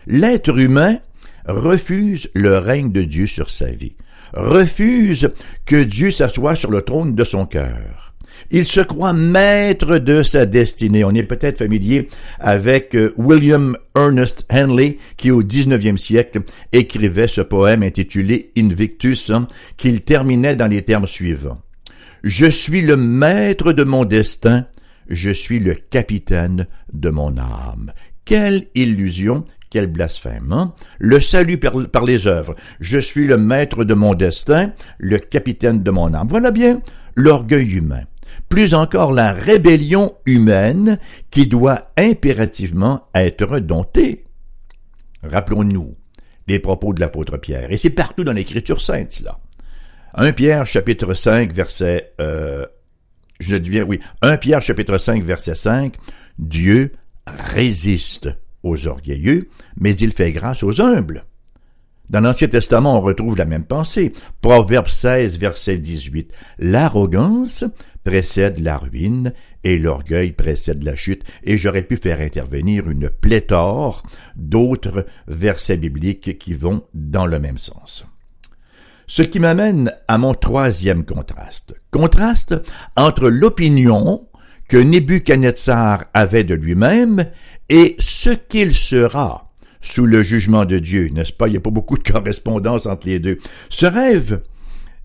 l'être 0.09 0.59
humain 0.59 0.99
refuse 1.47 2.29
le 2.35 2.59
règne 2.59 2.91
de 2.91 3.03
Dieu 3.03 3.29
sur 3.29 3.51
sa 3.51 3.71
vie, 3.71 3.95
refuse 4.35 5.31
que 5.65 5.81
Dieu 5.81 6.11
s'assoie 6.11 6.57
sur 6.57 6.73
le 6.73 6.83
trône 6.83 7.15
de 7.15 7.23
son 7.23 7.47
cœur. 7.47 8.15
Il 8.51 8.65
se 8.65 8.81
croit 8.81 9.13
maître 9.13 9.99
de 9.99 10.25
sa 10.25 10.45
destinée. 10.45 11.05
On 11.05 11.15
est 11.15 11.23
peut-être 11.23 11.59
familier 11.59 12.09
avec 12.41 12.97
euh, 12.97 13.13
William 13.17 13.77
Ernest 13.95 14.45
Henley, 14.51 14.99
qui 15.17 15.31
au 15.31 15.43
XIXe 15.43 16.01
siècle 16.01 16.41
écrivait 16.73 17.29
ce 17.29 17.43
poème 17.43 17.85
intitulé 17.85 18.51
Invictus, 18.57 19.31
hein, 19.31 19.47
qu'il 19.77 20.01
terminait 20.01 20.57
dans 20.57 20.67
les 20.67 20.83
termes 20.83 21.07
suivants. 21.07 21.61
Je 22.23 22.47
suis 22.47 22.83
le 22.83 22.97
maître 22.97 23.73
de 23.73 23.85
mon 23.85 24.05
destin, 24.05 24.67
je 25.09 25.31
suis 25.31 25.59
le 25.59 25.75
capitaine 25.75 26.67
de 26.93 27.11
mon 27.11 27.37
âme. 27.39 27.93
Quelle 28.25 28.67
illusion, 28.75 29.45
quel 29.71 29.87
blasphème. 29.87 30.53
Hein? 30.53 30.75
Le 30.99 31.21
salut 31.21 31.59
par, 31.59 32.05
les 32.05 32.27
œuvres. 32.27 32.55
Je 32.81 32.99
suis 32.99 33.27
le 33.27 33.39
maître 33.39 33.85
de 33.85 33.95
mon 33.95 34.15
destin, 34.15 34.73
le 34.99 35.19
capitaine 35.19 35.83
de 35.83 35.91
mon 35.91 36.13
âme. 36.13 36.29
Voilà 36.29 36.51
bien 36.51 36.83
l'orgueil 37.15 37.77
humain. 37.77 38.03
Plus 38.49 38.75
encore 38.75 39.13
la 39.13 39.33
rébellion 39.33 40.13
humaine 40.27 40.99
qui 41.31 41.47
doit 41.47 41.93
impérativement 41.97 43.09
être 43.15 43.61
domptée. 43.61 44.25
Rappelons-nous 45.23 45.97
les 46.47 46.59
propos 46.59 46.93
de 46.93 47.01
l'apôtre 47.01 47.37
Pierre. 47.37 47.71
Et 47.71 47.77
c'est 47.77 47.91
partout 47.91 48.25
dans 48.25 48.33
l'Écriture 48.33 48.81
sainte, 48.81 49.21
là. 49.21 49.39
1 50.15 50.33
Pierre 50.33 50.67
chapitre 50.67 51.15
5 51.15 51.53
verset 51.53 52.11
euh, 52.21 52.67
je 53.41 53.57
deviens 53.57 53.85
oui, 53.85 54.01
1 54.23 54.37
Pierre 54.37 54.63
chapitre 54.63 54.99
5 54.99 55.25
verset 55.25 55.55
5, 55.55 55.95
Dieu 56.39 56.93
résiste 57.27 58.29
aux 58.63 58.87
orgueilleux, 58.87 59.49
mais 59.77 59.95
il 59.95 60.13
fait 60.13 60.33
grâce 60.33 60.63
aux 60.63 60.81
humbles. 60.81 61.25
Dans 62.11 62.21
l'Ancien 62.21 62.49
Testament, 62.49 62.99
on 62.99 63.01
retrouve 63.01 63.37
la 63.37 63.45
même 63.45 63.65
pensée. 63.65 64.13
Proverbe 64.41 64.89
16, 64.89 65.39
verset 65.39 65.79
18. 65.79 66.33
L'arrogance 66.59 67.65
précède 68.03 68.59
la 68.59 68.79
ruine 68.79 69.33
et 69.63 69.79
l'orgueil 69.79 70.33
précède 70.33 70.83
la 70.83 70.97
chute. 70.97 71.23
Et 71.45 71.57
j'aurais 71.57 71.85
pu 71.85 71.97
faire 71.97 72.21
intervenir 72.21 72.91
une 72.91 73.11
pléthore 73.11 74.03
d'autres 74.35 75.07
versets 75.29 75.77
bibliques 75.77 76.37
qui 76.39 76.55
vont 76.55 76.83
dans 76.95 77.27
le 77.27 77.39
même 77.39 77.59
sens. 77.59 78.05
Ce 79.11 79.23
qui 79.23 79.41
m'amène 79.41 79.93
à 80.07 80.19
mon 80.19 80.35
troisième 80.35 81.05
contraste. 81.05 81.75
Contraste 81.91 82.55
entre 82.95 83.29
l'opinion 83.29 84.29
que 84.69 84.77
Nebuchadnezzar 84.77 86.05
avait 86.15 86.45
de 86.45 86.55
lui-même 86.55 87.27
et 87.69 87.97
ce 87.99 88.31
qu'il 88.31 88.73
sera 88.73 89.53
sous 89.81 90.07
le 90.07 90.23
jugement 90.23 90.65
de 90.65 90.79
Dieu, 90.79 91.09
n'est-ce 91.13 91.33
pas? 91.33 91.49
Il 91.49 91.51
n'y 91.51 91.57
a 91.57 91.61
pas 91.61 91.71
beaucoup 91.71 91.99
de 91.99 92.09
correspondance 92.09 92.87
entre 92.87 93.09
les 93.09 93.19
deux. 93.19 93.39
Ce 93.69 93.85
rêve 93.85 94.43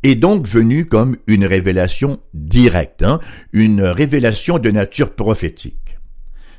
est 0.03 0.13
donc 0.13 0.47
venu 0.47 0.85
comme 0.85 1.17
une 1.25 1.47
révélation 1.47 2.19
directe, 2.35 3.01
hein? 3.01 3.19
une 3.53 3.81
révélation 3.81 4.59
de 4.59 4.69
nature 4.69 5.15
prophétique. 5.15 5.97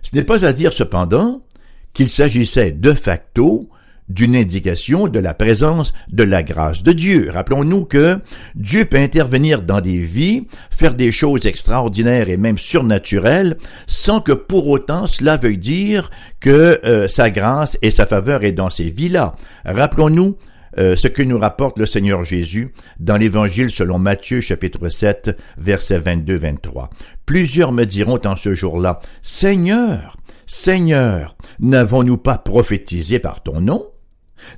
Ce 0.02 0.16
n'est 0.16 0.24
pas 0.24 0.44
à 0.44 0.52
dire 0.52 0.72
cependant 0.72 1.46
qu'il 1.92 2.10
s'agissait 2.10 2.72
de 2.72 2.92
facto 2.92 3.70
d'une 4.08 4.36
indication 4.36 5.08
de 5.08 5.18
la 5.18 5.34
présence 5.34 5.92
de 6.08 6.22
la 6.22 6.42
grâce 6.42 6.82
de 6.82 6.92
Dieu. 6.92 7.30
Rappelons-nous 7.32 7.84
que 7.84 8.18
Dieu 8.54 8.84
peut 8.84 8.98
intervenir 8.98 9.62
dans 9.62 9.80
des 9.80 9.98
vies, 9.98 10.46
faire 10.70 10.94
des 10.94 11.12
choses 11.12 11.46
extraordinaires 11.46 12.28
et 12.28 12.36
même 12.36 12.58
surnaturelles, 12.58 13.56
sans 13.86 14.20
que 14.20 14.32
pour 14.32 14.68
autant 14.68 15.06
cela 15.06 15.36
veuille 15.36 15.58
dire 15.58 16.10
que 16.40 16.80
euh, 16.84 17.08
sa 17.08 17.30
grâce 17.30 17.78
et 17.82 17.90
sa 17.90 18.06
faveur 18.06 18.44
est 18.44 18.52
dans 18.52 18.70
ces 18.70 18.90
vies-là. 18.90 19.34
Rappelons-nous 19.64 20.36
euh, 20.78 20.94
ce 20.94 21.08
que 21.08 21.22
nous 21.22 21.38
rapporte 21.38 21.78
le 21.78 21.86
Seigneur 21.86 22.24
Jésus 22.24 22.74
dans 23.00 23.16
l'Évangile 23.16 23.70
selon 23.70 23.98
Matthieu 23.98 24.40
chapitre 24.40 24.88
7 24.88 25.36
versets 25.56 25.98
22-23. 25.98 26.88
Plusieurs 27.24 27.72
me 27.72 27.84
diront 27.84 28.20
en 28.24 28.36
ce 28.36 28.54
jour-là, 28.54 29.00
Seigneur, 29.22 30.18
Seigneur, 30.46 31.36
n'avons-nous 31.60 32.18
pas 32.18 32.38
prophétisé 32.38 33.18
par 33.18 33.42
ton 33.42 33.60
nom? 33.60 33.86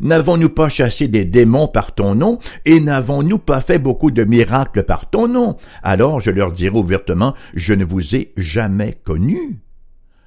N'avons-nous 0.01 0.51
pas 0.51 0.69
chassé 0.69 1.09
des 1.09 1.25
démons 1.25 1.69
par 1.69 1.95
ton 1.95 2.15
nom, 2.15 2.39
et 2.65 2.81
n'avons-nous 2.81 3.39
pas 3.39 3.61
fait 3.61 3.79
beaucoup 3.79 4.11
de 4.11 4.25
miracles 4.25 4.83
par 4.83 5.11
ton 5.11 5.29
nom? 5.29 5.57
Alors 5.83 6.21
je 6.21 6.31
leur 6.31 6.53
dirai 6.53 6.77
ouvertement, 6.77 7.35
je 7.55 7.75
ne 7.75 7.85
vous 7.85 8.15
ai 8.15 8.33
jamais 8.37 8.99
connu. 9.05 9.61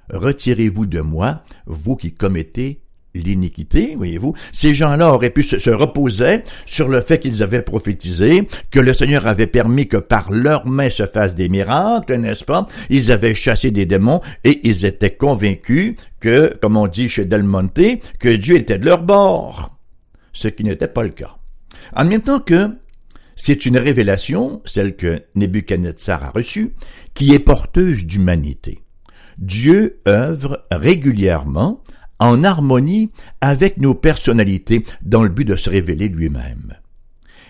Retirez-vous 0.10 0.86
de 0.86 1.02
moi, 1.02 1.44
vous 1.66 1.96
qui 1.96 2.14
commettez 2.14 2.82
l'iniquité, 3.14 3.96
voyez-vous. 3.96 4.34
Ces 4.52 4.74
gens-là 4.74 5.14
auraient 5.14 5.30
pu 5.30 5.44
se, 5.44 5.70
reposer 5.70 6.44
sur 6.66 6.88
le 6.88 7.02
fait 7.02 7.20
qu'ils 7.20 7.44
avaient 7.44 7.62
prophétisé, 7.62 8.48
que 8.70 8.80
le 8.80 8.94
Seigneur 8.94 9.28
avait 9.28 9.48
permis 9.48 9.88
que 9.88 9.98
par 9.98 10.32
leurs 10.32 10.68
mains 10.68 10.90
se 10.90 11.06
fassent 11.06 11.36
des 11.36 11.50
miracles, 11.50 12.16
n'est-ce 12.16 12.44
pas? 12.44 12.68
Ils 12.90 13.12
avaient 13.12 13.36
chassé 13.36 13.72
des 13.72 13.86
démons 13.86 14.22
et 14.44 14.68
ils 14.68 14.86
étaient 14.86 15.16
convaincus 15.16 15.96
que, 16.20 16.54
comme 16.62 16.78
on 16.78 16.88
dit 16.88 17.10
chez 17.10 17.26
Del 17.26 17.44
Monte, 17.44 18.00
que 18.20 18.30
Dieu 18.30 18.56
était 18.56 18.78
de 18.78 18.86
leur 18.86 19.04
bord. 19.04 19.78
Ce 20.34 20.48
qui 20.48 20.64
n'était 20.64 20.88
pas 20.88 21.04
le 21.04 21.10
cas. 21.10 21.36
En 21.96 22.06
même 22.06 22.22
temps 22.22 22.40
que 22.40 22.70
c'est 23.36 23.66
une 23.66 23.78
révélation, 23.78 24.62
celle 24.66 24.96
que 24.96 25.24
Nebuchadnezzar 25.36 26.24
a 26.24 26.30
reçue, 26.30 26.74
qui 27.14 27.34
est 27.34 27.40
porteuse 27.40 28.06
d'humanité. 28.06 28.84
Dieu 29.38 30.00
œuvre 30.08 30.66
régulièrement 30.70 31.84
en 32.22 32.44
harmonie 32.44 33.10
avec 33.42 33.78
nos 33.78 33.96
personnalités 33.96 34.86
dans 35.02 35.24
le 35.24 35.30
but 35.30 35.44
de 35.44 35.56
se 35.56 35.70
révéler 35.70 36.08
lui-même. 36.08 36.78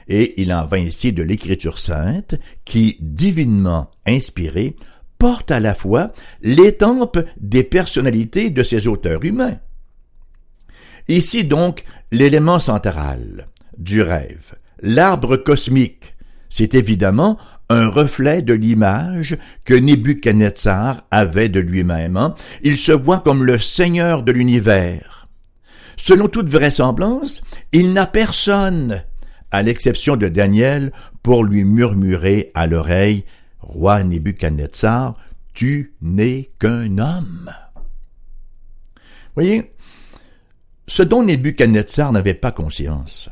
Et 0.08 0.42
il 0.42 0.52
en 0.54 0.66
va 0.66 0.78
ainsi 0.78 1.12
de 1.12 1.22
l'Écriture 1.22 1.78
sainte 1.78 2.40
qui, 2.64 2.98
divinement 3.02 3.92
inspirée, 4.08 4.78
porte 5.20 5.52
à 5.52 5.60
la 5.60 5.76
fois 5.76 6.14
l'étampe 6.42 7.20
des 7.38 7.64
personnalités 7.64 8.50
de 8.50 8.64
ses 8.64 8.88
auteurs 8.88 9.24
humains. 9.26 9.60
Ici 11.10 11.44
donc 11.44 11.84
l'élément 12.12 12.60
central 12.60 13.50
du 13.78 14.02
rêve, 14.02 14.56
l'arbre 14.82 15.36
cosmique, 15.36 16.16
c'est 16.52 16.76
évidemment 16.76 17.40
un 17.70 17.88
reflet 17.88 18.42
de 18.42 18.54
l'image 18.54 19.38
que 19.64 19.74
Nebuchadnezzar 19.74 21.08
avait 21.10 21.48
de 21.48 21.62
lui-même. 21.62 22.18
Hein. 22.18 22.36
Il 22.62 22.78
se 22.78 22.92
voit 22.92 23.22
comme 23.22 23.46
le 23.46 23.58
Seigneur 23.58 24.22
de 24.22 24.34
l'univers. 24.34 25.30
Selon 25.96 26.28
toute 26.28 26.50
vraisemblance, 26.50 27.42
il 27.72 27.94
n'a 27.94 28.06
personne, 28.06 29.02
à 29.50 29.62
l'exception 29.62 30.18
de 30.18 30.28
Daniel, 30.28 30.92
pour 31.24 31.46
lui 31.46 31.64
murmurer 31.64 32.52
à 32.54 32.68
l'oreille, 32.68 33.24
Roi 33.62 34.04
Nebuchadnezzar, 34.04 35.16
tu 35.54 35.94
n'es 36.02 36.52
qu'un 36.60 36.98
homme. 36.98 37.54
Voyez, 39.36 39.72
ce 40.86 41.04
dont 41.04 41.24
Nebuchadnezzar 41.24 42.12
n'avait 42.12 42.34
pas 42.34 42.52
conscience, 42.52 43.30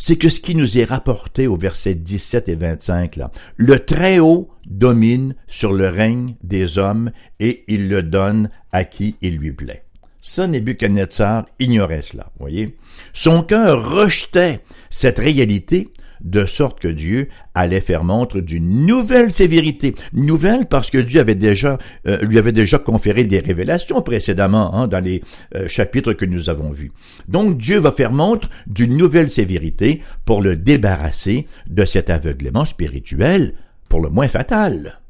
c'est 0.00 0.16
que 0.16 0.30
ce 0.30 0.40
qui 0.40 0.54
nous 0.54 0.78
est 0.78 0.84
rapporté 0.84 1.46
au 1.46 1.56
verset 1.56 1.94
17 1.94 2.48
et 2.48 2.54
25, 2.56 3.16
là, 3.16 3.30
le 3.56 3.78
Très-Haut 3.78 4.48
domine 4.66 5.34
sur 5.46 5.74
le 5.74 5.88
règne 5.88 6.36
des 6.42 6.78
hommes 6.78 7.12
et 7.38 7.64
il 7.68 7.88
le 7.88 8.02
donne 8.02 8.50
à 8.72 8.84
qui 8.84 9.16
il 9.20 9.36
lui 9.36 9.52
plaît. 9.52 9.84
Ça, 10.22 10.46
Nebuchadnezzar 10.46 11.46
ignorait 11.58 12.02
cela, 12.02 12.32
voyez. 12.38 12.78
Son 13.12 13.42
cœur 13.42 13.90
rejetait 13.90 14.60
cette 14.88 15.18
réalité 15.18 15.88
de 16.22 16.44
sorte 16.44 16.80
que 16.80 16.88
Dieu 16.88 17.28
allait 17.54 17.80
faire 17.80 18.04
montre 18.04 18.40
d'une 18.40 18.86
nouvelle 18.86 19.32
sévérité. 19.32 19.94
Nouvelle 20.12 20.66
parce 20.66 20.90
que 20.90 20.98
Dieu 20.98 21.20
euh, 21.20 22.18
lui 22.22 22.38
avait 22.38 22.52
déjà 22.52 22.78
conféré 22.78 23.24
des 23.24 23.40
révélations 23.40 24.02
précédemment 24.02 24.74
hein, 24.74 24.88
dans 24.88 25.02
les 25.02 25.22
euh, 25.54 25.68
chapitres 25.68 26.12
que 26.12 26.24
nous 26.24 26.50
avons 26.50 26.72
vus. 26.72 26.92
Donc 27.28 27.58
Dieu 27.58 27.78
va 27.78 27.92
faire 27.92 28.12
montre 28.12 28.48
d'une 28.66 28.96
nouvelle 28.96 29.30
sévérité 29.30 30.02
pour 30.24 30.42
le 30.42 30.56
débarrasser 30.56 31.46
de 31.68 31.84
cet 31.84 32.10
aveuglement 32.10 32.64
spirituel, 32.64 33.54
pour 33.88 34.00
le 34.00 34.10
moins 34.10 34.28
fatal. 34.28 35.00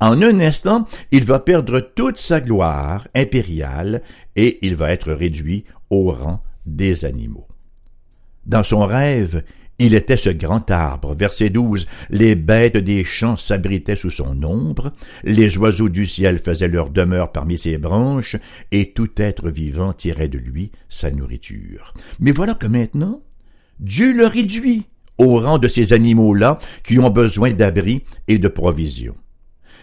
En 0.00 0.20
un 0.22 0.40
instant, 0.40 0.86
il 1.12 1.24
va 1.24 1.40
perdre 1.40 1.80
toute 1.80 2.18
sa 2.18 2.40
gloire 2.40 3.06
impériale 3.14 4.02
et 4.36 4.58
il 4.66 4.76
va 4.76 4.90
être 4.90 5.12
réduit 5.12 5.64
au 5.90 6.10
rang 6.10 6.42
des 6.66 7.04
animaux. 7.04 7.46
Dans 8.46 8.62
son 8.62 8.80
rêve, 8.80 9.42
il 9.78 9.94
était 9.94 10.16
ce 10.16 10.30
grand 10.30 10.70
arbre. 10.70 11.14
Verset 11.14 11.50
12. 11.50 11.86
Les 12.10 12.34
bêtes 12.34 12.76
des 12.76 13.04
champs 13.04 13.36
s'abritaient 13.36 13.96
sous 13.96 14.10
son 14.10 14.42
ombre, 14.42 14.92
les 15.24 15.58
oiseaux 15.58 15.88
du 15.88 16.06
ciel 16.06 16.38
faisaient 16.38 16.68
leur 16.68 16.90
demeure 16.90 17.32
parmi 17.32 17.58
ses 17.58 17.78
branches, 17.78 18.36
et 18.70 18.92
tout 18.92 19.10
être 19.16 19.50
vivant 19.50 19.92
tirait 19.92 20.28
de 20.28 20.38
lui 20.38 20.70
sa 20.88 21.10
nourriture. 21.10 21.94
Mais 22.20 22.32
voilà 22.32 22.54
que 22.54 22.66
maintenant, 22.66 23.22
Dieu 23.80 24.12
le 24.12 24.26
réduit 24.26 24.84
au 25.18 25.40
rang 25.40 25.58
de 25.58 25.68
ces 25.68 25.92
animaux-là 25.92 26.58
qui 26.82 26.98
ont 26.98 27.10
besoin 27.10 27.52
d'abri 27.52 28.04
et 28.28 28.38
de 28.38 28.48
provisions. 28.48 29.16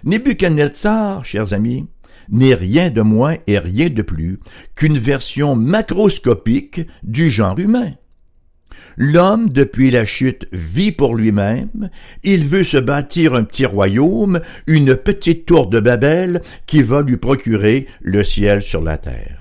Nebuchadnezzar, 0.03 1.25
chers 1.25 1.53
amis, 1.53 1.85
n'est 2.29 2.55
rien 2.55 2.89
de 2.89 3.01
moins 3.01 3.37
et 3.47 3.59
rien 3.59 3.89
de 3.89 4.01
plus 4.01 4.39
qu'une 4.75 4.97
version 4.97 5.55
macroscopique 5.55 6.81
du 7.03 7.29
genre 7.29 7.59
humain. 7.59 7.93
L'homme, 8.97 9.49
depuis 9.49 9.91
la 9.91 10.05
chute, 10.05 10.47
vit 10.51 10.91
pour 10.91 11.15
lui-même, 11.15 11.89
il 12.23 12.47
veut 12.47 12.63
se 12.63 12.77
bâtir 12.77 13.33
un 13.33 13.43
petit 13.43 13.65
royaume, 13.65 14.41
une 14.67 14.95
petite 14.95 15.45
tour 15.45 15.67
de 15.67 15.79
Babel 15.79 16.41
qui 16.65 16.81
va 16.81 17.01
lui 17.01 17.17
procurer 17.17 17.87
le 18.01 18.23
ciel 18.23 18.61
sur 18.61 18.81
la 18.81 18.97
terre. 18.97 19.40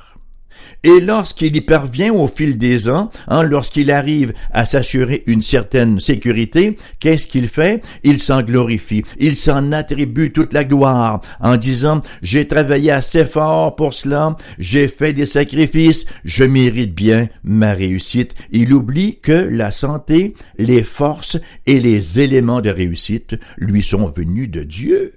Et 0.82 1.00
lorsqu'il 1.00 1.54
y 1.54 1.60
parvient 1.60 2.12
au 2.12 2.26
fil 2.26 2.56
des 2.56 2.88
ans, 2.88 3.10
hein, 3.28 3.42
lorsqu'il 3.42 3.90
arrive 3.90 4.32
à 4.50 4.64
s'assurer 4.64 5.22
une 5.26 5.42
certaine 5.42 6.00
sécurité, 6.00 6.78
qu'est-ce 7.00 7.28
qu'il 7.28 7.48
fait? 7.48 7.84
Il 8.02 8.18
s'en 8.18 8.42
glorifie, 8.42 9.04
il 9.18 9.36
s'en 9.36 9.72
attribue 9.72 10.32
toute 10.32 10.54
la 10.54 10.64
gloire 10.64 11.20
en 11.40 11.58
disant 11.58 12.00
j'ai 12.22 12.48
travaillé 12.48 12.92
assez 12.92 13.26
fort 13.26 13.76
pour 13.76 13.92
cela, 13.92 14.36
j'ai 14.58 14.88
fait 14.88 15.12
des 15.12 15.26
sacrifices, 15.26 16.06
je 16.24 16.44
mérite 16.44 16.94
bien 16.94 17.28
ma 17.44 17.74
réussite. 17.74 18.34
Il 18.50 18.72
oublie 18.72 19.18
que 19.20 19.32
la 19.32 19.72
santé, 19.72 20.34
les 20.56 20.82
forces 20.82 21.36
et 21.66 21.78
les 21.78 22.20
éléments 22.20 22.62
de 22.62 22.70
réussite 22.70 23.36
lui 23.58 23.82
sont 23.82 24.08
venus 24.08 24.50
de 24.50 24.62
Dieu. 24.62 25.12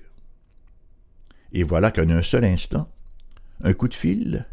Et 1.54 1.64
voilà 1.64 1.92
qu'en 1.92 2.10
un 2.10 2.24
seul 2.24 2.44
instant, 2.44 2.90
un 3.64 3.74
coup 3.74 3.88
de 3.88 3.94
fil, 3.94 4.46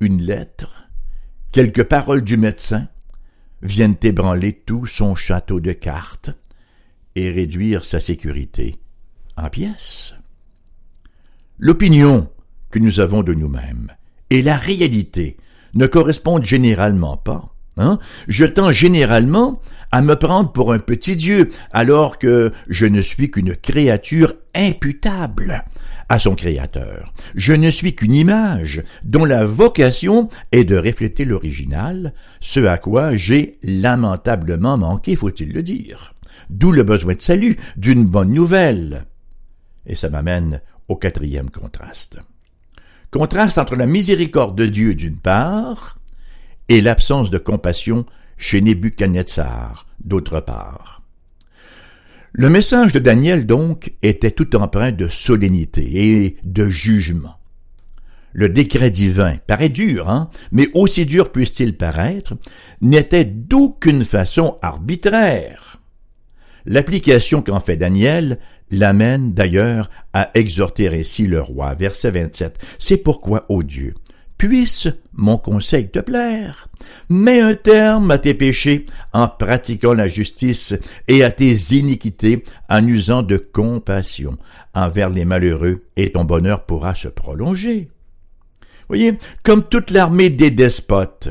une 0.00 0.22
lettre, 0.22 0.88
quelques 1.52 1.84
paroles 1.84 2.22
du 2.22 2.36
médecin 2.36 2.88
viennent 3.62 3.96
ébranler 4.02 4.52
tout 4.52 4.86
son 4.86 5.14
château 5.14 5.60
de 5.60 5.72
cartes 5.72 6.30
et 7.14 7.30
réduire 7.30 7.84
sa 7.84 8.00
sécurité 8.00 8.78
en 9.36 9.48
pièces. 9.48 10.14
L'opinion 11.58 12.30
que 12.70 12.78
nous 12.78 13.00
avons 13.00 13.22
de 13.22 13.32
nous-mêmes 13.32 13.92
et 14.28 14.42
la 14.42 14.56
réalité 14.56 15.38
ne 15.74 15.86
correspondent 15.86 16.44
généralement 16.44 17.16
pas. 17.16 17.55
Hein? 17.76 17.98
Je 18.28 18.44
tends 18.44 18.72
généralement 18.72 19.60
à 19.92 20.02
me 20.02 20.14
prendre 20.14 20.52
pour 20.52 20.72
un 20.72 20.78
petit 20.78 21.16
Dieu, 21.16 21.50
alors 21.72 22.18
que 22.18 22.52
je 22.68 22.86
ne 22.86 23.00
suis 23.00 23.30
qu'une 23.30 23.54
créature 23.54 24.34
imputable 24.54 25.64
à 26.08 26.18
son 26.18 26.34
Créateur. 26.34 27.12
Je 27.34 27.52
ne 27.52 27.70
suis 27.70 27.94
qu'une 27.94 28.14
image 28.14 28.82
dont 29.04 29.24
la 29.24 29.44
vocation 29.44 30.28
est 30.52 30.64
de 30.64 30.76
refléter 30.76 31.24
l'original, 31.24 32.14
ce 32.40 32.60
à 32.60 32.78
quoi 32.78 33.14
j'ai 33.16 33.58
lamentablement 33.62 34.78
manqué, 34.78 35.16
faut-il 35.16 35.52
le 35.52 35.62
dire. 35.62 36.14
D'où 36.48 36.70
le 36.70 36.84
besoin 36.84 37.14
de 37.14 37.20
salut, 37.20 37.56
d'une 37.76 38.06
bonne 38.06 38.32
nouvelle. 38.32 39.04
Et 39.86 39.96
ça 39.96 40.08
m'amène 40.08 40.60
au 40.88 40.96
quatrième 40.96 41.50
contraste. 41.50 42.18
Contraste 43.10 43.58
entre 43.58 43.76
la 43.76 43.86
miséricorde 43.86 44.56
de 44.56 44.66
Dieu 44.66 44.94
d'une 44.94 45.18
part 45.18 45.96
et 46.68 46.80
l'absence 46.80 47.30
de 47.30 47.38
compassion 47.38 48.04
chez 48.36 48.60
Nebuchadnezzar 48.60 49.86
d'autre 50.04 50.40
part. 50.40 51.02
Le 52.32 52.50
message 52.50 52.92
de 52.92 52.98
Daniel, 52.98 53.46
donc, 53.46 53.94
était 54.02 54.30
tout 54.30 54.56
empreint 54.56 54.92
de 54.92 55.08
solennité 55.08 56.24
et 56.24 56.36
de 56.44 56.66
jugement. 56.66 57.38
Le 58.32 58.50
décret 58.50 58.90
divin 58.90 59.38
paraît 59.46 59.70
dur, 59.70 60.10
hein, 60.10 60.28
mais 60.52 60.68
aussi 60.74 61.06
dur 61.06 61.32
puisse-t-il 61.32 61.74
paraître, 61.74 62.34
n'était 62.82 63.24
d'aucune 63.24 64.04
façon 64.04 64.58
arbitraire. 64.60 65.80
L'application 66.66 67.40
qu'en 67.40 67.60
fait 67.60 67.78
Daniel 67.78 68.38
l'amène 68.70 69.32
d'ailleurs 69.32 69.88
à 70.12 70.30
exhorter 70.34 70.88
ainsi 70.88 71.26
le 71.26 71.40
roi, 71.40 71.72
verset 71.74 72.10
27. 72.10 72.58
C'est 72.78 72.96
pourquoi, 72.98 73.46
ô 73.48 73.62
Dieu, 73.62 73.94
puisse 74.38 74.88
mon 75.12 75.38
conseil 75.38 75.88
te 75.88 75.98
plaire. 75.98 76.68
Mets 77.08 77.40
un 77.40 77.54
terme 77.54 78.10
à 78.10 78.18
tes 78.18 78.34
péchés 78.34 78.86
en 79.12 79.28
pratiquant 79.28 79.94
la 79.94 80.08
justice 80.08 80.74
et 81.08 81.24
à 81.24 81.30
tes 81.30 81.54
iniquités 81.74 82.44
en 82.68 82.86
usant 82.86 83.22
de 83.22 83.36
compassion 83.36 84.36
envers 84.74 85.10
les 85.10 85.24
malheureux 85.24 85.84
et 85.96 86.12
ton 86.12 86.24
bonheur 86.24 86.64
pourra 86.64 86.94
se 86.94 87.08
prolonger. 87.08 87.88
Voyez, 88.88 89.18
comme 89.42 89.64
toute 89.64 89.90
l'armée 89.90 90.30
des 90.30 90.50
despotes, 90.50 91.28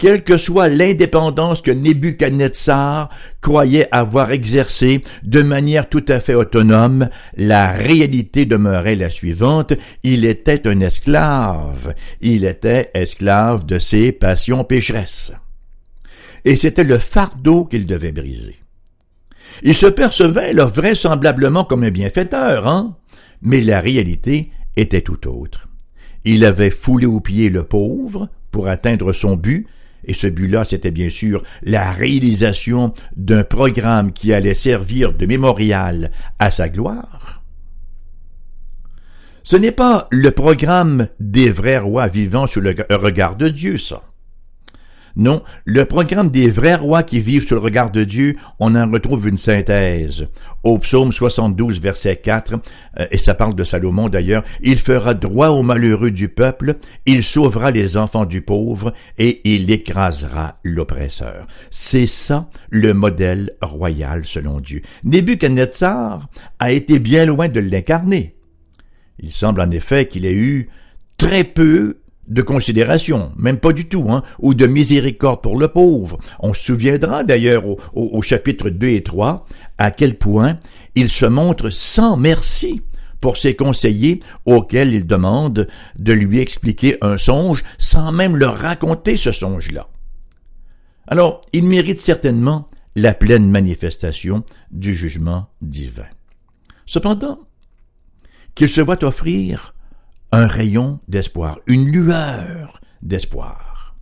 quelle 0.00 0.24
que 0.24 0.38
soit 0.38 0.70
l'indépendance 0.70 1.60
que 1.60 1.70
Nebuchadnezzar 1.70 3.10
croyait 3.42 3.86
avoir 3.92 4.32
exercée 4.32 5.02
de 5.22 5.42
manière 5.42 5.90
tout 5.90 6.04
à 6.08 6.20
fait 6.20 6.34
autonome, 6.34 7.10
la 7.36 7.70
réalité 7.70 8.46
demeurait 8.46 8.96
la 8.96 9.10
suivante, 9.10 9.74
il 10.02 10.24
était 10.24 10.66
un 10.66 10.80
esclave, 10.80 11.94
il 12.22 12.46
était 12.46 12.90
esclave 12.94 13.66
de 13.66 13.78
ses 13.78 14.10
passions 14.10 14.64
pécheresses. 14.64 15.32
Et 16.46 16.56
c'était 16.56 16.82
le 16.82 16.98
fardeau 16.98 17.66
qu'il 17.66 17.84
devait 17.84 18.10
briser. 18.10 18.56
Il 19.62 19.74
se 19.74 19.86
percevait 19.86 20.54
là 20.54 20.64
vraisemblablement 20.64 21.64
comme 21.64 21.84
un 21.84 21.90
bienfaiteur, 21.90 22.66
hein? 22.66 22.96
Mais 23.42 23.60
la 23.60 23.80
réalité 23.80 24.50
était 24.78 25.02
tout 25.02 25.28
autre. 25.28 25.68
Il 26.24 26.46
avait 26.46 26.70
foulé 26.70 27.04
aux 27.04 27.20
pieds 27.20 27.50
le 27.50 27.64
pauvre 27.64 28.30
pour 28.50 28.68
atteindre 28.68 29.12
son 29.12 29.36
but, 29.36 29.66
et 30.04 30.14
ce 30.14 30.26
but-là, 30.26 30.64
c'était 30.64 30.90
bien 30.90 31.10
sûr 31.10 31.42
la 31.62 31.92
réalisation 31.92 32.92
d'un 33.16 33.44
programme 33.44 34.12
qui 34.12 34.32
allait 34.32 34.54
servir 34.54 35.12
de 35.12 35.26
mémorial 35.26 36.10
à 36.38 36.50
sa 36.50 36.68
gloire. 36.68 37.42
Ce 39.42 39.56
n'est 39.56 39.72
pas 39.72 40.06
le 40.10 40.30
programme 40.30 41.08
des 41.18 41.50
vrais 41.50 41.78
rois 41.78 42.08
vivant 42.08 42.46
sous 42.46 42.60
le 42.60 42.74
regard 42.90 43.36
de 43.36 43.48
Dieu, 43.48 43.78
ça. 43.78 44.09
Non, 45.16 45.42
le 45.64 45.84
programme 45.84 46.30
des 46.30 46.50
vrais 46.50 46.76
rois 46.76 47.02
qui 47.02 47.20
vivent 47.20 47.46
sous 47.46 47.54
le 47.54 47.60
regard 47.60 47.90
de 47.90 48.04
Dieu, 48.04 48.36
on 48.58 48.74
en 48.74 48.90
retrouve 48.90 49.28
une 49.28 49.38
synthèse. 49.38 50.26
Au 50.62 50.78
psaume 50.78 51.12
72, 51.12 51.80
verset 51.80 52.16
4, 52.16 52.54
euh, 52.98 53.06
et 53.10 53.18
ça 53.18 53.34
parle 53.34 53.54
de 53.54 53.64
Salomon 53.64 54.08
d'ailleurs, 54.08 54.44
il 54.60 54.78
fera 54.78 55.14
droit 55.14 55.48
aux 55.48 55.62
malheureux 55.62 56.10
du 56.10 56.28
peuple, 56.28 56.76
il 57.06 57.24
sauvera 57.24 57.70
les 57.70 57.96
enfants 57.96 58.26
du 58.26 58.42
pauvre, 58.42 58.92
et 59.18 59.40
il 59.44 59.70
écrasera 59.70 60.58
l'oppresseur. 60.62 61.46
C'est 61.70 62.06
ça 62.06 62.48
le 62.68 62.94
modèle 62.94 63.52
royal 63.62 64.24
selon 64.24 64.60
Dieu. 64.60 64.82
Nebuchadnezzar 65.04 66.28
a 66.58 66.72
été 66.72 66.98
bien 66.98 67.24
loin 67.24 67.48
de 67.48 67.60
l'incarner. 67.60 68.36
Il 69.18 69.32
semble 69.32 69.60
en 69.60 69.70
effet 69.70 70.06
qu'il 70.06 70.24
ait 70.24 70.34
eu 70.34 70.70
très 71.18 71.44
peu 71.44 71.99
de 72.30 72.42
considération, 72.42 73.32
même 73.36 73.58
pas 73.58 73.72
du 73.72 73.86
tout, 73.88 74.06
hein, 74.08 74.22
ou 74.38 74.54
de 74.54 74.66
miséricorde 74.66 75.42
pour 75.42 75.58
le 75.58 75.68
pauvre. 75.68 76.18
On 76.38 76.54
se 76.54 76.64
souviendra 76.64 77.24
d'ailleurs 77.24 77.66
au, 77.66 77.78
au, 77.92 78.22
chapitre 78.22 78.70
2 78.70 78.88
et 78.88 79.02
3 79.02 79.46
à 79.78 79.90
quel 79.90 80.16
point 80.16 80.58
il 80.94 81.10
se 81.10 81.26
montre 81.26 81.70
sans 81.70 82.16
merci 82.16 82.82
pour 83.20 83.36
ses 83.36 83.54
conseillers 83.54 84.20
auxquels 84.46 84.94
il 84.94 85.06
demande 85.06 85.68
de 85.98 86.12
lui 86.12 86.38
expliquer 86.38 86.96
un 87.02 87.18
songe 87.18 87.62
sans 87.78 88.12
même 88.12 88.36
leur 88.36 88.56
raconter 88.56 89.16
ce 89.16 89.32
songe-là. 89.32 89.88
alors 91.06 91.42
il 91.52 91.64
mérite 91.64 92.00
certainement 92.00 92.66
la 92.96 93.12
pleine 93.12 93.50
manifestation 93.50 94.44
du 94.70 94.94
jugement 94.94 95.48
divin. 95.60 96.06
Cependant, 96.86 97.40
qu'il 98.54 98.68
se 98.68 98.80
voit 98.80 99.04
offrir 99.04 99.74
un 100.32 100.46
rayon 100.46 101.00
d'espoir, 101.08 101.58
une 101.66 101.90
lueur 101.90 102.80
d'espoir. 103.02 103.94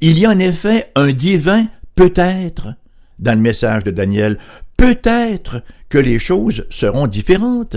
Il 0.00 0.18
y 0.18 0.26
a 0.26 0.30
en 0.30 0.38
effet 0.38 0.90
un 0.96 1.12
divin 1.12 1.66
peut-être 1.94 2.74
dans 3.18 3.32
le 3.32 3.40
message 3.40 3.84
de 3.84 3.90
Daniel, 3.90 4.38
peut-être 4.76 5.62
que 5.88 5.98
les 5.98 6.18
choses 6.18 6.66
seront 6.70 7.06
différentes. 7.06 7.76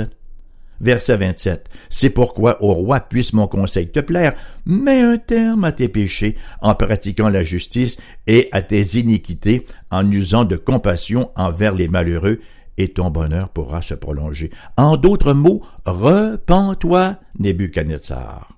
Verset 0.80 1.18
27. 1.18 1.70
C'est 1.90 2.12
pourquoi, 2.12 2.62
au 2.62 2.74
roi, 2.74 3.00
puisse 3.00 3.34
mon 3.34 3.48
conseil 3.48 3.90
te 3.90 4.00
plaire, 4.00 4.36
mets 4.66 5.02
un 5.02 5.18
terme 5.18 5.64
à 5.64 5.72
tes 5.72 5.88
péchés 5.88 6.38
en 6.62 6.76
pratiquant 6.76 7.30
la 7.30 7.44
justice 7.44 7.98
et 8.28 8.48
à 8.52 8.62
tes 8.62 8.84
iniquités 9.00 9.66
en 9.90 10.10
usant 10.12 10.46
de 10.46 10.56
compassion 10.56 11.32
envers 11.36 11.74
les 11.74 11.88
malheureux 11.88 12.42
et 12.78 12.90
ton 12.90 13.10
bonheur 13.10 13.50
pourra 13.50 13.82
se 13.82 13.94
prolonger. 13.94 14.52
En 14.78 14.98
d'autres 14.98 15.34
mots, 15.34 15.64
repens-toi, 15.86 17.18
Nebuchadnezzar. 17.40 18.58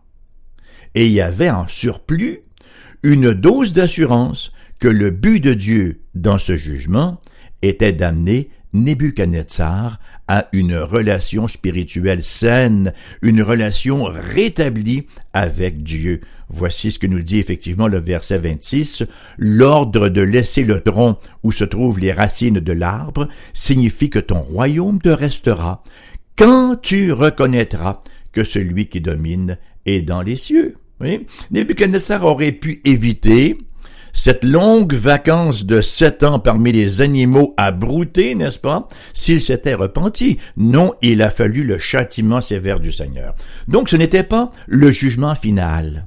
Et 0.95 1.08
il 1.08 1.12
y 1.12 1.21
avait 1.21 1.49
en 1.49 1.67
surplus 1.67 2.41
une 3.03 3.34
dose 3.34 3.73
d'assurance 3.73 4.51
que 4.79 4.88
le 4.88 5.12
but 5.12 5.39
de 5.39 5.53
Dieu 5.53 6.01
dans 6.15 6.38
ce 6.38 6.55
jugement 6.55 7.21
était 7.62 7.93
d'amener 7.93 8.49
Nebuchadnezzar 8.73 9.99
a 10.27 10.47
une 10.53 10.75
relation 10.75 11.47
spirituelle 11.47 12.23
saine, 12.23 12.93
une 13.21 13.41
relation 13.41 14.03
rétablie 14.05 15.08
avec 15.34 15.84
Dieu. 15.84 16.21
Voici 16.49 16.91
ce 16.91 16.99
que 16.99 17.08
nous 17.08 17.21
dit 17.21 17.39
effectivement 17.39 17.88
le 17.88 17.99
verset 17.99 18.39
26. 18.39 19.03
L'ordre 19.38 20.10
de 20.10 20.21
laisser 20.21 20.63
le 20.63 20.82
tronc 20.82 21.17
où 21.43 21.51
se 21.51 21.63
trouvent 21.63 21.99
les 21.99 22.12
racines 22.12 22.60
de 22.60 22.73
l'arbre 22.73 23.27
signifie 23.53 24.10
que 24.10 24.19
ton 24.19 24.41
royaume 24.41 24.99
te 24.99 25.10
restera 25.10 25.84
quand 26.36 26.75
tu 26.82 27.12
reconnaîtras 27.12 28.01
que 28.32 28.43
celui 28.43 28.88
qui 28.88 29.01
domine 29.01 29.58
est 29.86 30.01
dans 30.01 30.21
les 30.21 30.38
cieux. 30.38 30.77
Oui? 31.01 31.25
Nebuchadnezzar 31.51 32.25
aurait 32.25 32.51
pu 32.51 32.82
éviter 32.86 33.58
cette 34.19 34.43
longue 34.43 34.95
vacance 34.95 35.65
de 35.65 35.79
sept 35.79 36.23
ans 36.23 36.39
parmi 36.39 36.73
les 36.73 37.01
animaux 37.01 37.53
a 37.55 37.71
brouté, 37.71 38.36
n'est-ce 38.36 38.60
pas, 38.60 38.89
s'il 39.13 39.39
s'était 39.39 39.75
repenti. 39.75 40.39
Non, 40.58 40.91
il 41.01 41.21
a 41.21 41.29
fallu 41.29 41.63
le 41.63 41.79
châtiment 41.79 42.41
sévère 42.41 42.82
du 42.82 42.91
Seigneur. 42.91 43.34
Donc 43.69 43.88
ce 43.88 43.95
n'était 43.95 44.23
pas 44.23 44.51
le 44.67 44.91
jugement 44.91 45.36
final. 45.36 46.05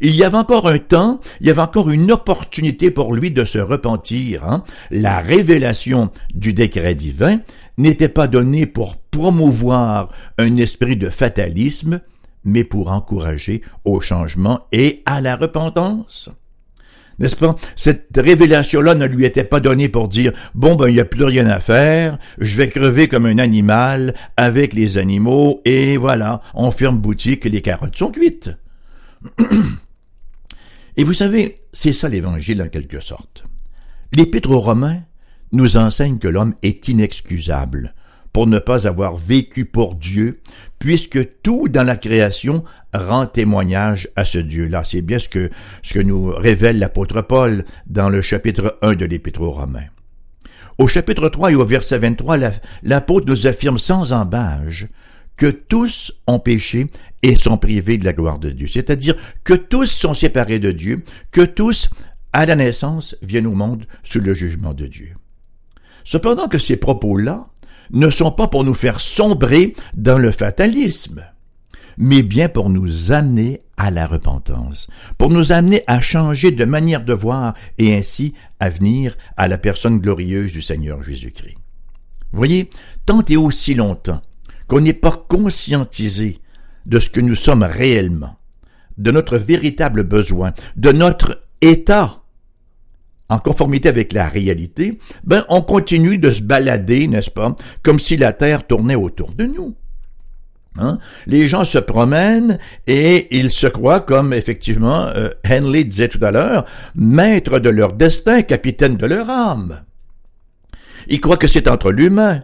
Il 0.00 0.16
y 0.16 0.24
avait 0.24 0.38
encore 0.38 0.66
un 0.66 0.78
temps, 0.78 1.20
il 1.40 1.46
y 1.46 1.50
avait 1.50 1.62
encore 1.62 1.90
une 1.90 2.10
opportunité 2.10 2.90
pour 2.90 3.14
lui 3.14 3.30
de 3.30 3.44
se 3.44 3.60
repentir. 3.60 4.42
Hein. 4.44 4.64
La 4.90 5.20
révélation 5.20 6.10
du 6.34 6.54
décret 6.54 6.96
divin 6.96 7.38
n'était 7.78 8.08
pas 8.08 8.26
donnée 8.26 8.66
pour 8.66 8.96
promouvoir 8.96 10.08
un 10.36 10.56
esprit 10.56 10.96
de 10.96 11.10
fatalisme, 11.10 12.00
mais 12.42 12.64
pour 12.64 12.90
encourager 12.90 13.62
au 13.84 14.00
changement 14.00 14.66
et 14.72 15.04
à 15.06 15.20
la 15.20 15.36
repentance. 15.36 16.28
N'est-ce 17.22 17.36
pas? 17.36 17.54
Cette 17.76 18.16
révélation-là 18.16 18.96
ne 18.96 19.06
lui 19.06 19.24
était 19.24 19.44
pas 19.44 19.60
donnée 19.60 19.88
pour 19.88 20.08
dire, 20.08 20.32
bon, 20.56 20.74
ben, 20.74 20.88
il 20.88 20.94
n'y 20.94 21.00
a 21.00 21.04
plus 21.04 21.22
rien 21.22 21.46
à 21.46 21.60
faire, 21.60 22.18
je 22.38 22.56
vais 22.56 22.68
crever 22.68 23.06
comme 23.06 23.26
un 23.26 23.38
animal 23.38 24.14
avec 24.36 24.74
les 24.74 24.98
animaux, 24.98 25.62
et 25.64 25.96
voilà, 25.96 26.42
on 26.54 26.72
ferme 26.72 26.98
boutique 26.98 27.44
les 27.44 27.62
carottes 27.62 27.96
sont 27.96 28.10
cuites. 28.10 28.50
et 30.96 31.04
vous 31.04 31.14
savez, 31.14 31.54
c'est 31.72 31.92
ça 31.92 32.08
l'évangile 32.08 32.60
en 32.60 32.68
quelque 32.68 32.98
sorte. 32.98 33.44
L'épître 34.12 34.50
aux 34.50 34.60
Romains 34.60 35.02
nous 35.52 35.76
enseigne 35.76 36.18
que 36.18 36.28
l'homme 36.28 36.54
est 36.62 36.88
inexcusable 36.88 37.94
pour 38.32 38.46
ne 38.46 38.58
pas 38.58 38.86
avoir 38.86 39.16
vécu 39.16 39.64
pour 39.64 39.94
Dieu, 39.94 40.40
puisque 40.78 41.40
tout 41.42 41.68
dans 41.68 41.84
la 41.84 41.96
création 41.96 42.64
rend 42.94 43.26
témoignage 43.26 44.08
à 44.16 44.24
ce 44.24 44.38
Dieu-là. 44.38 44.84
C'est 44.84 45.02
bien 45.02 45.18
ce 45.18 45.28
que, 45.28 45.50
ce 45.82 45.94
que 45.94 46.00
nous 46.00 46.30
révèle 46.30 46.78
l'apôtre 46.78 47.22
Paul 47.22 47.64
dans 47.86 48.08
le 48.08 48.22
chapitre 48.22 48.78
1 48.82 48.94
de 48.94 49.04
l'Épître 49.04 49.42
aux 49.42 49.52
Romains. 49.52 49.86
Au 50.78 50.88
chapitre 50.88 51.28
3 51.28 51.52
et 51.52 51.54
au 51.54 51.66
verset 51.66 51.98
23, 51.98 52.38
l'apôtre 52.82 53.26
nous 53.28 53.46
affirme 53.46 53.78
sans 53.78 54.12
embâge 54.12 54.88
que 55.36 55.46
tous 55.46 56.12
ont 56.26 56.38
péché 56.38 56.86
et 57.22 57.36
sont 57.36 57.58
privés 57.58 57.98
de 57.98 58.04
la 58.04 58.12
gloire 58.12 58.38
de 58.38 58.50
Dieu. 58.50 58.66
C'est-à-dire 58.66 59.14
que 59.44 59.54
tous 59.54 59.86
sont 59.86 60.14
séparés 60.14 60.58
de 60.58 60.72
Dieu, 60.72 61.04
que 61.30 61.42
tous, 61.42 61.90
à 62.32 62.46
la 62.46 62.56
naissance, 62.56 63.16
viennent 63.22 63.46
au 63.46 63.52
monde 63.52 63.86
sous 64.02 64.20
le 64.20 64.34
jugement 64.34 64.74
de 64.74 64.86
Dieu. 64.86 65.14
Cependant 66.04 66.48
que 66.48 66.58
ces 66.58 66.76
propos-là 66.76 67.48
ne 67.90 68.10
sont 68.10 68.30
pas 68.30 68.48
pour 68.48 68.64
nous 68.64 68.74
faire 68.74 69.00
sombrer 69.00 69.74
dans 69.94 70.18
le 70.18 70.30
fatalisme, 70.30 71.24
mais 71.98 72.22
bien 72.22 72.48
pour 72.48 72.70
nous 72.70 73.12
amener 73.12 73.60
à 73.76 73.90
la 73.90 74.06
repentance, 74.06 74.88
pour 75.18 75.30
nous 75.30 75.52
amener 75.52 75.82
à 75.86 76.00
changer 76.00 76.50
de 76.50 76.64
manière 76.64 77.04
de 77.04 77.12
voir 77.12 77.54
et 77.78 77.94
ainsi 77.94 78.34
à 78.60 78.68
venir 78.68 79.16
à 79.36 79.48
la 79.48 79.58
personne 79.58 79.98
glorieuse 79.98 80.52
du 80.52 80.62
Seigneur 80.62 81.02
Jésus-Christ. 81.02 81.56
Voyez, 82.32 82.70
tant 83.04 83.22
et 83.28 83.36
aussi 83.36 83.74
longtemps 83.74 84.22
qu'on 84.66 84.80
n'est 84.80 84.92
pas 84.94 85.24
conscientisé 85.28 86.40
de 86.86 86.98
ce 86.98 87.10
que 87.10 87.20
nous 87.20 87.34
sommes 87.34 87.62
réellement, 87.62 88.38
de 88.98 89.10
notre 89.10 89.36
véritable 89.36 90.04
besoin, 90.04 90.52
de 90.76 90.92
notre 90.92 91.44
état 91.60 92.21
en 93.32 93.38
conformité 93.38 93.88
avec 93.88 94.12
la 94.12 94.28
réalité, 94.28 94.98
ben 95.24 95.44
on 95.48 95.62
continue 95.62 96.18
de 96.18 96.30
se 96.30 96.42
balader, 96.42 97.08
n'est-ce 97.08 97.30
pas, 97.30 97.56
comme 97.82 97.98
si 97.98 98.18
la 98.18 98.34
Terre 98.34 98.66
tournait 98.66 98.94
autour 98.94 99.32
de 99.32 99.46
nous. 99.46 99.74
Hein? 100.78 100.98
Les 101.26 101.48
gens 101.48 101.64
se 101.64 101.78
promènent 101.78 102.58
et 102.86 103.34
ils 103.36 103.50
se 103.50 103.66
croient, 103.66 104.00
comme 104.00 104.34
effectivement 104.34 105.06
euh, 105.06 105.30
Henley 105.48 105.84
disait 105.84 106.08
tout 106.08 106.22
à 106.22 106.30
l'heure, 106.30 106.66
maîtres 106.94 107.58
de 107.58 107.70
leur 107.70 107.94
destin, 107.94 108.42
capitaines 108.42 108.96
de 108.96 109.06
leur 109.06 109.30
âme. 109.30 109.80
Ils 111.08 111.20
croient 111.20 111.38
que 111.38 111.48
c'est 111.48 111.68
entre 111.68 111.90
l'humain. 111.90 112.42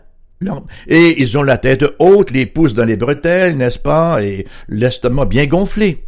Et 0.87 1.21
ils 1.21 1.37
ont 1.37 1.43
la 1.43 1.59
tête 1.59 1.85
haute, 1.99 2.31
les 2.31 2.47
pouces 2.47 2.75
dans 2.75 2.85
les 2.85 2.97
bretelles, 2.97 3.57
n'est-ce 3.57 3.79
pas, 3.79 4.23
et 4.23 4.47
l'estomac 4.69 5.27
bien 5.27 5.47
gonflé 5.47 6.08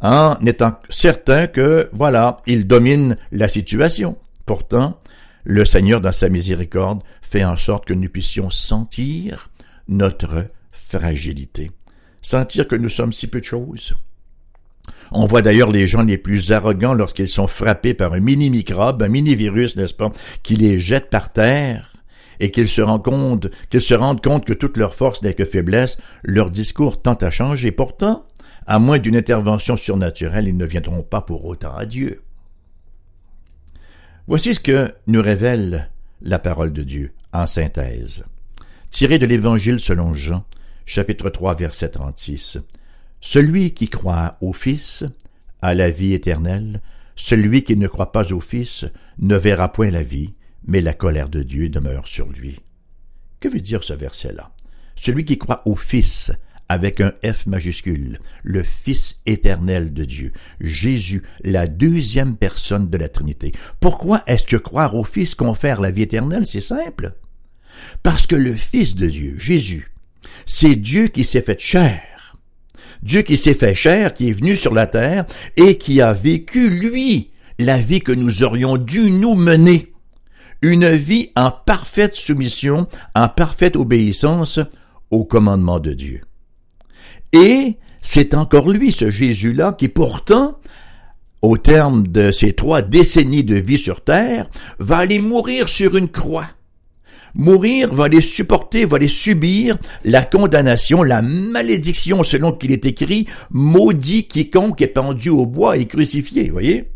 en 0.00 0.36
étant 0.44 0.78
certain 0.90 1.46
que, 1.46 1.88
voilà, 1.92 2.42
il 2.46 2.66
domine 2.66 3.16
la 3.32 3.48
situation. 3.48 4.16
Pourtant, 4.44 4.98
le 5.44 5.64
Seigneur, 5.64 6.00
dans 6.00 6.12
sa 6.12 6.28
miséricorde, 6.28 7.02
fait 7.22 7.44
en 7.44 7.56
sorte 7.56 7.86
que 7.86 7.94
nous 7.94 8.08
puissions 8.08 8.50
sentir 8.50 9.50
notre 9.88 10.46
fragilité, 10.72 11.70
sentir 12.22 12.68
que 12.68 12.76
nous 12.76 12.90
sommes 12.90 13.12
si 13.12 13.26
peu 13.26 13.40
de 13.40 13.44
choses. 13.44 13.94
On 15.12 15.26
voit 15.26 15.42
d'ailleurs 15.42 15.70
les 15.70 15.86
gens 15.86 16.02
les 16.02 16.18
plus 16.18 16.52
arrogants 16.52 16.94
lorsqu'ils 16.94 17.28
sont 17.28 17.48
frappés 17.48 17.94
par 17.94 18.12
un 18.12 18.20
mini-microbe, 18.20 19.02
un 19.02 19.08
mini-virus, 19.08 19.76
n'est-ce 19.76 19.94
pas, 19.94 20.12
qui 20.42 20.56
les 20.56 20.78
jette 20.78 21.10
par 21.10 21.32
terre 21.32 21.92
et 22.38 22.50
qu'ils 22.50 22.68
se 22.68 22.82
rendent 22.82 23.04
compte, 23.04 23.48
qu'ils 23.70 23.80
se 23.80 23.94
rendent 23.94 24.22
compte 24.22 24.44
que 24.44 24.52
toute 24.52 24.76
leur 24.76 24.94
force 24.94 25.22
n'est 25.22 25.34
que 25.34 25.44
faiblesse, 25.44 25.96
leur 26.22 26.50
discours 26.50 27.00
tend 27.00 27.14
à 27.14 27.30
changer. 27.30 27.70
Pourtant, 27.70 28.26
à 28.66 28.78
moins 28.78 28.98
d'une 28.98 29.16
intervention 29.16 29.76
surnaturelle, 29.76 30.48
ils 30.48 30.56
ne 30.56 30.66
viendront 30.66 31.02
pas 31.02 31.22
pour 31.22 31.44
autant 31.44 31.74
à 31.74 31.86
Dieu. 31.86 32.22
Voici 34.26 34.54
ce 34.54 34.60
que 34.60 34.92
nous 35.06 35.22
révèle 35.22 35.90
la 36.20 36.38
parole 36.38 36.72
de 36.72 36.82
Dieu 36.82 37.12
en 37.32 37.46
synthèse. 37.46 38.24
Tiré 38.90 39.18
de 39.18 39.26
l'Évangile 39.26 39.78
selon 39.78 40.14
Jean, 40.14 40.44
chapitre 40.84 41.30
3, 41.30 41.54
verset 41.54 41.90
36. 41.90 42.58
Celui 43.20 43.72
qui 43.72 43.88
croit 43.88 44.36
au 44.40 44.52
Fils 44.52 45.04
a 45.62 45.74
la 45.74 45.90
vie 45.90 46.12
éternelle, 46.12 46.80
celui 47.14 47.62
qui 47.62 47.76
ne 47.76 47.88
croit 47.88 48.12
pas 48.12 48.32
au 48.32 48.40
Fils 48.40 48.84
ne 49.18 49.36
verra 49.36 49.72
point 49.72 49.90
la 49.90 50.02
vie, 50.02 50.34
mais 50.64 50.80
la 50.80 50.92
colère 50.92 51.28
de 51.28 51.42
Dieu 51.42 51.68
demeure 51.68 52.06
sur 52.06 52.28
lui. 52.28 52.60
Que 53.40 53.48
veut 53.48 53.60
dire 53.60 53.84
ce 53.84 53.92
verset-là? 53.92 54.50
Celui 54.96 55.24
qui 55.24 55.38
croit 55.38 55.62
au 55.66 55.76
Fils 55.76 56.32
avec 56.68 57.00
un 57.00 57.12
F 57.24 57.46
majuscule, 57.46 58.18
le 58.42 58.62
Fils 58.62 59.20
éternel 59.26 59.92
de 59.92 60.04
Dieu, 60.04 60.32
Jésus, 60.60 61.22
la 61.44 61.66
deuxième 61.66 62.36
personne 62.36 62.88
de 62.88 62.96
la 62.96 63.08
Trinité. 63.08 63.52
Pourquoi 63.80 64.22
est-ce 64.26 64.44
que 64.44 64.56
croire 64.56 64.94
au 64.94 65.04
Fils 65.04 65.34
confère 65.34 65.80
la 65.80 65.90
vie 65.90 66.02
éternelle? 66.02 66.46
C'est 66.46 66.60
simple. 66.60 67.12
Parce 68.02 68.26
que 68.26 68.36
le 68.36 68.54
Fils 68.54 68.94
de 68.94 69.08
Dieu, 69.08 69.36
Jésus, 69.38 69.92
c'est 70.46 70.76
Dieu 70.76 71.08
qui 71.08 71.24
s'est 71.24 71.42
fait 71.42 71.60
chair. 71.60 72.02
Dieu 73.02 73.22
qui 73.22 73.36
s'est 73.36 73.54
fait 73.54 73.74
chair, 73.74 74.14
qui 74.14 74.30
est 74.30 74.32
venu 74.32 74.56
sur 74.56 74.74
la 74.74 74.86
terre 74.86 75.26
et 75.56 75.78
qui 75.78 76.00
a 76.00 76.12
vécu, 76.12 76.70
lui, 76.70 77.30
la 77.58 77.78
vie 77.78 78.00
que 78.00 78.12
nous 78.12 78.42
aurions 78.42 78.76
dû 78.76 79.10
nous 79.10 79.34
mener. 79.34 79.92
Une 80.62 80.90
vie 80.90 81.30
en 81.36 81.50
parfaite 81.50 82.16
soumission, 82.16 82.88
en 83.14 83.28
parfaite 83.28 83.76
obéissance 83.76 84.58
au 85.10 85.24
commandement 85.24 85.78
de 85.78 85.92
Dieu. 85.92 86.22
Et 87.32 87.76
c'est 88.02 88.34
encore 88.34 88.70
lui, 88.70 88.92
ce 88.92 89.10
Jésus-là, 89.10 89.74
qui 89.76 89.88
pourtant 89.88 90.58
au 91.42 91.56
terme 91.58 92.08
de 92.08 92.32
ses 92.32 92.52
trois 92.54 92.82
décennies 92.82 93.44
de 93.44 93.56
vie 93.56 93.78
sur 93.78 94.02
Terre, 94.02 94.48
va 94.78 94.98
aller 94.98 95.18
mourir 95.18 95.68
sur 95.68 95.96
une 95.96 96.08
croix. 96.08 96.48
Mourir 97.34 97.94
va 97.94 98.08
les 98.08 98.22
supporter, 98.22 98.86
va 98.86 98.98
les 98.98 99.08
subir 99.08 99.76
la 100.04 100.22
condamnation, 100.22 101.02
la 101.02 101.20
malédiction 101.20 102.24
selon 102.24 102.52
qu'il 102.52 102.72
est 102.72 102.86
écrit, 102.86 103.26
maudit 103.50 104.26
quiconque 104.26 104.80
est 104.80 104.88
pendu 104.88 105.28
au 105.28 105.46
bois 105.46 105.76
et 105.76 105.86
crucifié, 105.86 106.48
voyez? 106.50 106.90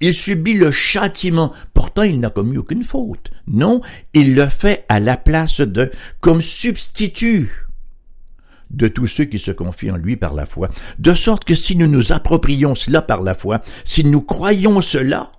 Il 0.00 0.14
subit 0.14 0.54
le 0.54 0.72
châtiment. 0.72 1.52
Pourtant, 1.74 2.02
il 2.02 2.18
n'a 2.18 2.30
commis 2.30 2.58
aucune 2.58 2.82
faute. 2.82 3.30
Non, 3.46 3.82
il 4.14 4.34
le 4.34 4.48
fait 4.48 4.84
à 4.88 4.98
la 4.98 5.16
place 5.16 5.60
de, 5.60 5.92
comme 6.20 6.42
substitut 6.42 7.50
de 8.72 8.88
tous 8.88 9.06
ceux 9.06 9.24
qui 9.24 9.38
se 9.38 9.50
confient 9.50 9.90
en 9.90 9.96
lui 9.96 10.16
par 10.16 10.34
la 10.34 10.46
foi. 10.46 10.68
De 10.98 11.14
sorte 11.14 11.44
que 11.44 11.54
si 11.54 11.76
nous 11.76 11.86
nous 11.86 12.12
approprions 12.12 12.74
cela 12.74 13.02
par 13.02 13.22
la 13.22 13.34
foi, 13.34 13.62
si 13.84 14.04
nous 14.04 14.22
croyons 14.22 14.82
cela, 14.82 15.30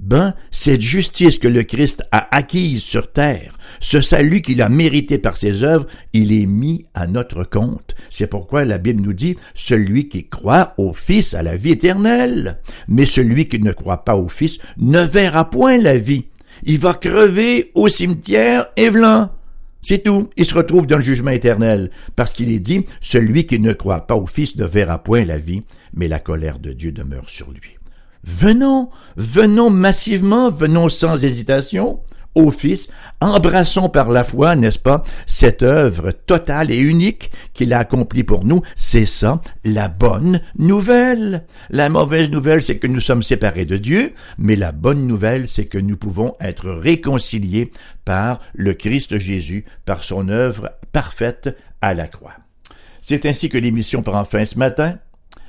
ben, 0.00 0.34
cette 0.50 0.80
justice 0.80 1.38
que 1.38 1.46
le 1.46 1.62
Christ 1.62 2.02
a 2.10 2.34
acquise 2.34 2.82
sur 2.82 3.12
terre, 3.12 3.58
ce 3.80 4.00
salut 4.00 4.40
qu'il 4.40 4.62
a 4.62 4.70
mérité 4.70 5.18
par 5.18 5.36
ses 5.36 5.62
œuvres, 5.62 5.86
il 6.14 6.32
est 6.32 6.46
mis 6.46 6.86
à 6.94 7.06
notre 7.06 7.44
compte. 7.44 7.94
C'est 8.08 8.26
pourquoi 8.26 8.64
la 8.64 8.78
Bible 8.78 9.02
nous 9.02 9.12
dit, 9.12 9.36
celui 9.54 10.08
qui 10.08 10.26
croit 10.26 10.72
au 10.78 10.94
Fils 10.94 11.34
a 11.34 11.42
la 11.42 11.56
vie 11.56 11.72
éternelle, 11.72 12.58
mais 12.88 13.04
celui 13.04 13.46
qui 13.46 13.60
ne 13.60 13.72
croit 13.72 14.04
pas 14.04 14.16
au 14.16 14.28
Fils 14.28 14.58
ne 14.78 15.00
verra 15.00 15.50
point 15.50 15.76
la 15.76 15.98
vie. 15.98 16.24
Il 16.62 16.78
va 16.78 16.94
crever 16.94 17.70
au 17.74 17.88
cimetière 17.88 18.66
Evelyn. 18.76 19.30
C'est 19.82 20.04
tout. 20.04 20.30
Il 20.36 20.44
se 20.44 20.54
retrouve 20.54 20.86
dans 20.86 20.96
le 20.96 21.02
jugement 21.02 21.30
éternel, 21.30 21.90
parce 22.16 22.32
qu'il 22.32 22.50
est 22.50 22.58
dit, 22.58 22.84
celui 23.00 23.46
qui 23.46 23.58
ne 23.58 23.72
croit 23.72 24.06
pas 24.06 24.16
au 24.16 24.26
Fils 24.26 24.56
ne 24.56 24.64
verra 24.64 25.02
point 25.02 25.24
la 25.24 25.38
vie, 25.38 25.62
mais 25.94 26.08
la 26.08 26.18
colère 26.18 26.58
de 26.58 26.72
Dieu 26.72 26.92
demeure 26.92 27.28
sur 27.30 27.50
lui. 27.50 27.78
Venons, 28.22 28.90
venons 29.16 29.70
massivement, 29.70 30.50
venons 30.50 30.88
sans 30.90 31.24
hésitation 31.24 32.00
au 32.34 32.50
Fils, 32.50 32.88
embrassons 33.20 33.88
par 33.88 34.10
la 34.10 34.24
foi, 34.24 34.56
n'est-ce 34.56 34.78
pas, 34.78 35.02
cette 35.26 35.62
œuvre 35.62 36.12
totale 36.12 36.70
et 36.70 36.78
unique 36.78 37.30
qu'il 37.54 37.72
a 37.72 37.78
accomplie 37.78 38.24
pour 38.24 38.44
nous. 38.44 38.62
C'est 38.76 39.06
ça, 39.06 39.40
la 39.64 39.88
bonne 39.88 40.40
nouvelle. 40.58 41.44
La 41.70 41.88
mauvaise 41.88 42.30
nouvelle, 42.30 42.62
c'est 42.62 42.78
que 42.78 42.86
nous 42.86 43.00
sommes 43.00 43.22
séparés 43.22 43.64
de 43.64 43.76
Dieu, 43.76 44.12
mais 44.38 44.56
la 44.56 44.72
bonne 44.72 45.06
nouvelle, 45.06 45.48
c'est 45.48 45.66
que 45.66 45.78
nous 45.78 45.96
pouvons 45.96 46.34
être 46.40 46.70
réconciliés 46.70 47.72
par 48.04 48.40
le 48.54 48.74
Christ 48.74 49.18
Jésus, 49.18 49.64
par 49.84 50.04
son 50.04 50.28
œuvre 50.28 50.70
parfaite 50.92 51.56
à 51.80 51.94
la 51.94 52.06
croix. 52.06 52.34
C'est 53.02 53.26
ainsi 53.26 53.48
que 53.48 53.58
l'émission 53.58 54.02
prend 54.02 54.24
fin 54.24 54.44
ce 54.44 54.58
matin 54.58 54.98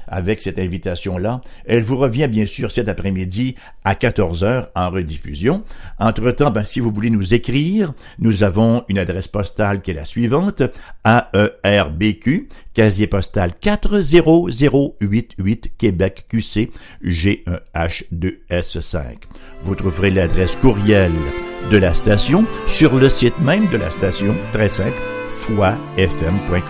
avec 0.08 0.42
cette 0.42 0.60
invitation-là. 0.60 1.42
Elle 1.66 1.84
vous 1.84 1.98
revient 1.98 2.28
bien 2.28 2.46
sûr 2.46 2.72
cet 2.72 2.90
après-midi 2.90 3.56
à 3.84 3.96
14 3.96 4.44
heures 4.44 4.70
en 4.76 4.90
rediffusion. 4.90 5.64
Entre-temps, 6.00 6.52
ben, 6.52 6.64
si 6.64 6.80
vous 6.80 6.92
voulez 6.92 7.10
nous 7.10 7.34
écrire, 7.34 7.94
nous 8.20 8.44
avons 8.44 8.84
une 8.88 9.00
adresse 9.00 9.28
postale 9.28 9.82
qui 9.82 9.92
est 9.92 9.96
la 9.96 10.06
suivante, 10.06 10.64
AERBQ, 11.06 12.48
casier 12.74 13.08
postal 13.08 13.52
40088 13.60 15.78
Québec 15.78 16.26
QC 16.30 16.72
G1H2S5. 17.04 19.02
Vous 19.64 19.76
trouverez 19.76 20.10
l'adresse 20.10 20.56
courriel 20.56 21.12
de 21.70 21.78
la 21.78 21.94
station 21.94 22.46
sur 22.66 22.96
le 22.96 23.10
site 23.10 23.38
même 23.40 23.68
de 23.68 23.78
la 23.78 23.92
station, 23.92 24.36
très 24.52 24.70
simple, 24.70 24.98
foifm.com. 25.38 26.62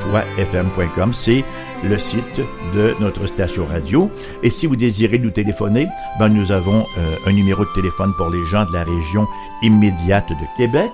Foifm.com, 0.00 1.14
c'est 1.14 1.44
le 1.84 1.98
site 1.98 2.40
de 2.72 2.94
notre 3.00 3.26
station 3.26 3.64
radio. 3.64 4.10
Et 4.42 4.50
si 4.50 4.66
vous 4.66 4.76
désirez 4.76 5.18
nous 5.18 5.30
téléphoner, 5.30 5.86
ben 6.18 6.28
nous 6.28 6.52
avons 6.52 6.86
euh, 6.98 7.16
un 7.26 7.32
numéro 7.32 7.64
de 7.64 7.72
téléphone 7.74 8.12
pour 8.16 8.30
les 8.30 8.44
gens 8.46 8.64
de 8.64 8.72
la 8.72 8.84
région 8.84 9.26
immédiate 9.62 10.28
de 10.28 10.46
Québec, 10.56 10.90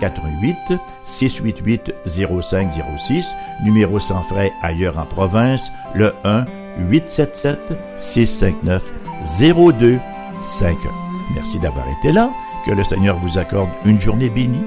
88 0.00 0.56
688 1.04 1.92
0506, 2.06 3.26
numéro 3.64 4.00
sans 4.00 4.22
frais 4.22 4.52
ailleurs 4.62 4.98
en 4.98 5.06
province, 5.06 5.70
le 5.94 6.12
1 6.24 6.44
877 6.88 7.58
659 7.96 8.82
0251. 9.38 10.90
Merci 11.34 11.58
d'avoir 11.58 11.86
été 11.98 12.12
là. 12.12 12.30
Que 12.66 12.72
le 12.72 12.84
Seigneur 12.84 13.16
vous 13.16 13.38
accorde 13.38 13.70
une 13.86 13.98
journée 13.98 14.28
bénie, 14.28 14.66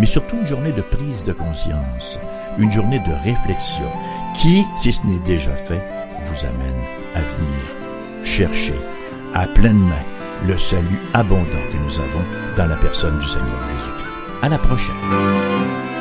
mais 0.00 0.06
surtout 0.06 0.36
une 0.36 0.46
journée 0.46 0.72
de 0.72 0.82
prise 0.82 1.22
de 1.22 1.32
conscience, 1.32 2.18
une 2.58 2.72
journée 2.72 2.98
de 2.98 3.12
réflexion 3.12 3.88
qui, 4.34 4.66
si 4.76 4.92
ce 4.92 5.06
n'est 5.06 5.18
déjà 5.20 5.54
fait, 5.56 5.82
vous 6.26 6.46
amène 6.46 6.82
à 7.14 7.20
venir 7.20 8.24
chercher 8.24 8.78
à 9.32 9.46
pleine 9.46 9.78
main 9.78 10.02
le 10.46 10.58
salut 10.58 11.00
abondant 11.12 11.44
que 11.72 11.78
nous 11.78 11.98
avons 11.98 12.24
dans 12.56 12.66
la 12.66 12.76
personne 12.76 13.18
du 13.18 13.28
Seigneur 13.28 13.66
Jésus-Christ. 13.66 14.10
À 14.42 14.48
la 14.48 14.58
prochaine. 14.58 15.93